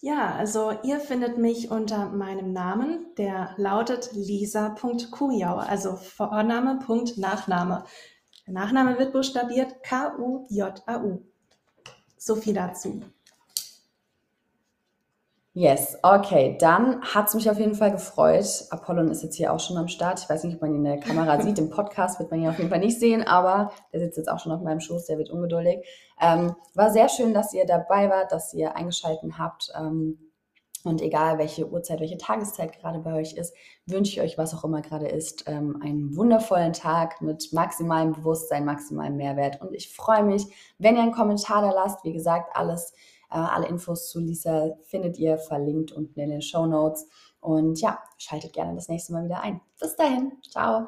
Ja, 0.01 0.35
also 0.35 0.73
ihr 0.83 0.99
findet 0.99 1.38
mich 1.38 1.70
unter 1.70 2.11
meinem 2.11 2.53
Namen, 2.53 3.07
der 3.16 3.55
lautet 3.57 4.11
lisa.kujau, 4.12 5.57
also 5.57 5.97
Vorname, 5.97 6.81
Punkt, 6.85 7.16
Nachname. 7.16 7.85
Der 8.47 8.55
Nachname 8.55 8.99
wird 8.99 9.12
buchstabiert 9.12 9.83
K-U-J-A-U. 9.85 11.23
So 12.27 12.37
viel 12.37 12.55
dazu. 12.55 13.03
Yes, 15.53 15.99
okay, 16.03 16.57
dann 16.59 17.03
hat 17.03 17.29
es 17.29 17.35
mich 17.35 17.51
auf 17.51 17.59
jeden 17.59 17.75
Fall 17.75 17.93
gefreut. 17.93 18.65
Apollon 18.71 19.11
ist 19.11 19.23
jetzt 19.23 19.37
hier 19.37 19.53
auch 19.53 19.61
schon 19.61 19.77
am 19.77 19.89
Start. 19.89 20.21
Ich 20.21 20.31
weiß 20.31 20.43
nicht, 20.45 20.55
ob 20.55 20.63
man 20.63 20.71
ihn 20.71 20.79
in 20.79 20.85
der 20.85 21.01
Kamera 21.01 21.43
sieht. 21.43 21.59
Im 21.59 21.69
Podcast 21.69 22.19
wird 22.19 22.31
man 22.31 22.41
ihn 22.41 22.49
auf 22.49 22.57
jeden 22.57 22.71
Fall 22.71 22.79
nicht 22.79 22.99
sehen, 22.99 23.23
aber 23.25 23.73
der 23.93 24.01
sitzt 24.01 24.17
jetzt 24.17 24.31
auch 24.31 24.39
schon 24.39 24.53
auf 24.53 24.63
meinem 24.63 24.81
Schoß, 24.81 25.05
der 25.05 25.19
wird 25.19 25.29
ungeduldig. 25.29 25.87
Ähm, 26.19 26.57
war 26.73 26.91
sehr 26.91 27.11
schön, 27.11 27.35
dass 27.35 27.53
ihr 27.53 27.67
dabei 27.67 28.09
wart, 28.09 28.33
dass 28.33 28.55
ihr 28.55 28.75
eingeschaltet 28.75 29.33
habt. 29.39 29.71
Ähm, 29.79 30.19
und 30.85 31.01
egal, 31.01 31.38
welche 31.38 31.68
Uhrzeit, 31.68 32.01
welche 32.01 32.18
Tageszeit 32.18 32.79
gerade 32.79 32.99
bei 32.99 33.14
euch 33.14 33.33
ist, 33.35 33.55
wünsche 33.87 34.12
ich 34.12 34.20
euch, 34.20 34.38
was 34.38 34.55
auch 34.55 34.64
immer 34.64 34.83
gerade 34.83 35.09
ist, 35.09 35.44
ähm, 35.49 35.81
einen 35.83 36.14
wundervollen 36.14 36.75
Tag 36.75 37.23
mit 37.23 37.53
maximalem 37.53 38.12
Bewusstsein, 38.12 38.66
maximalem 38.66 39.16
Mehrwert. 39.16 39.61
Und 39.62 39.75
ich 39.75 39.94
freue 39.94 40.23
mich, 40.23 40.44
wenn 40.79 40.97
ihr 40.97 41.03
einen 41.03 41.12
Kommentar 41.12 41.62
da 41.62 41.70
lasst. 41.70 42.05
Wie 42.05 42.12
gesagt, 42.12 42.55
alles, 42.55 42.92
äh, 43.31 43.37
alle 43.37 43.66
Infos 43.66 44.11
zu 44.11 44.20
Lisa 44.20 44.77
findet 44.85 45.18
ihr 45.18 45.38
verlinkt 45.38 45.92
unten 45.92 46.20
in 46.20 46.31
den 46.31 46.42
Show 46.42 46.66
Notes. 46.66 47.09
Und 47.40 47.81
ja, 47.81 47.99
schaltet 48.18 48.53
gerne 48.53 48.75
das 48.75 48.88
nächste 48.88 49.14
Mal 49.14 49.25
wieder 49.25 49.40
ein. 49.40 49.61
Bis 49.81 49.97
dahin. 49.97 50.33
Ciao. 50.51 50.87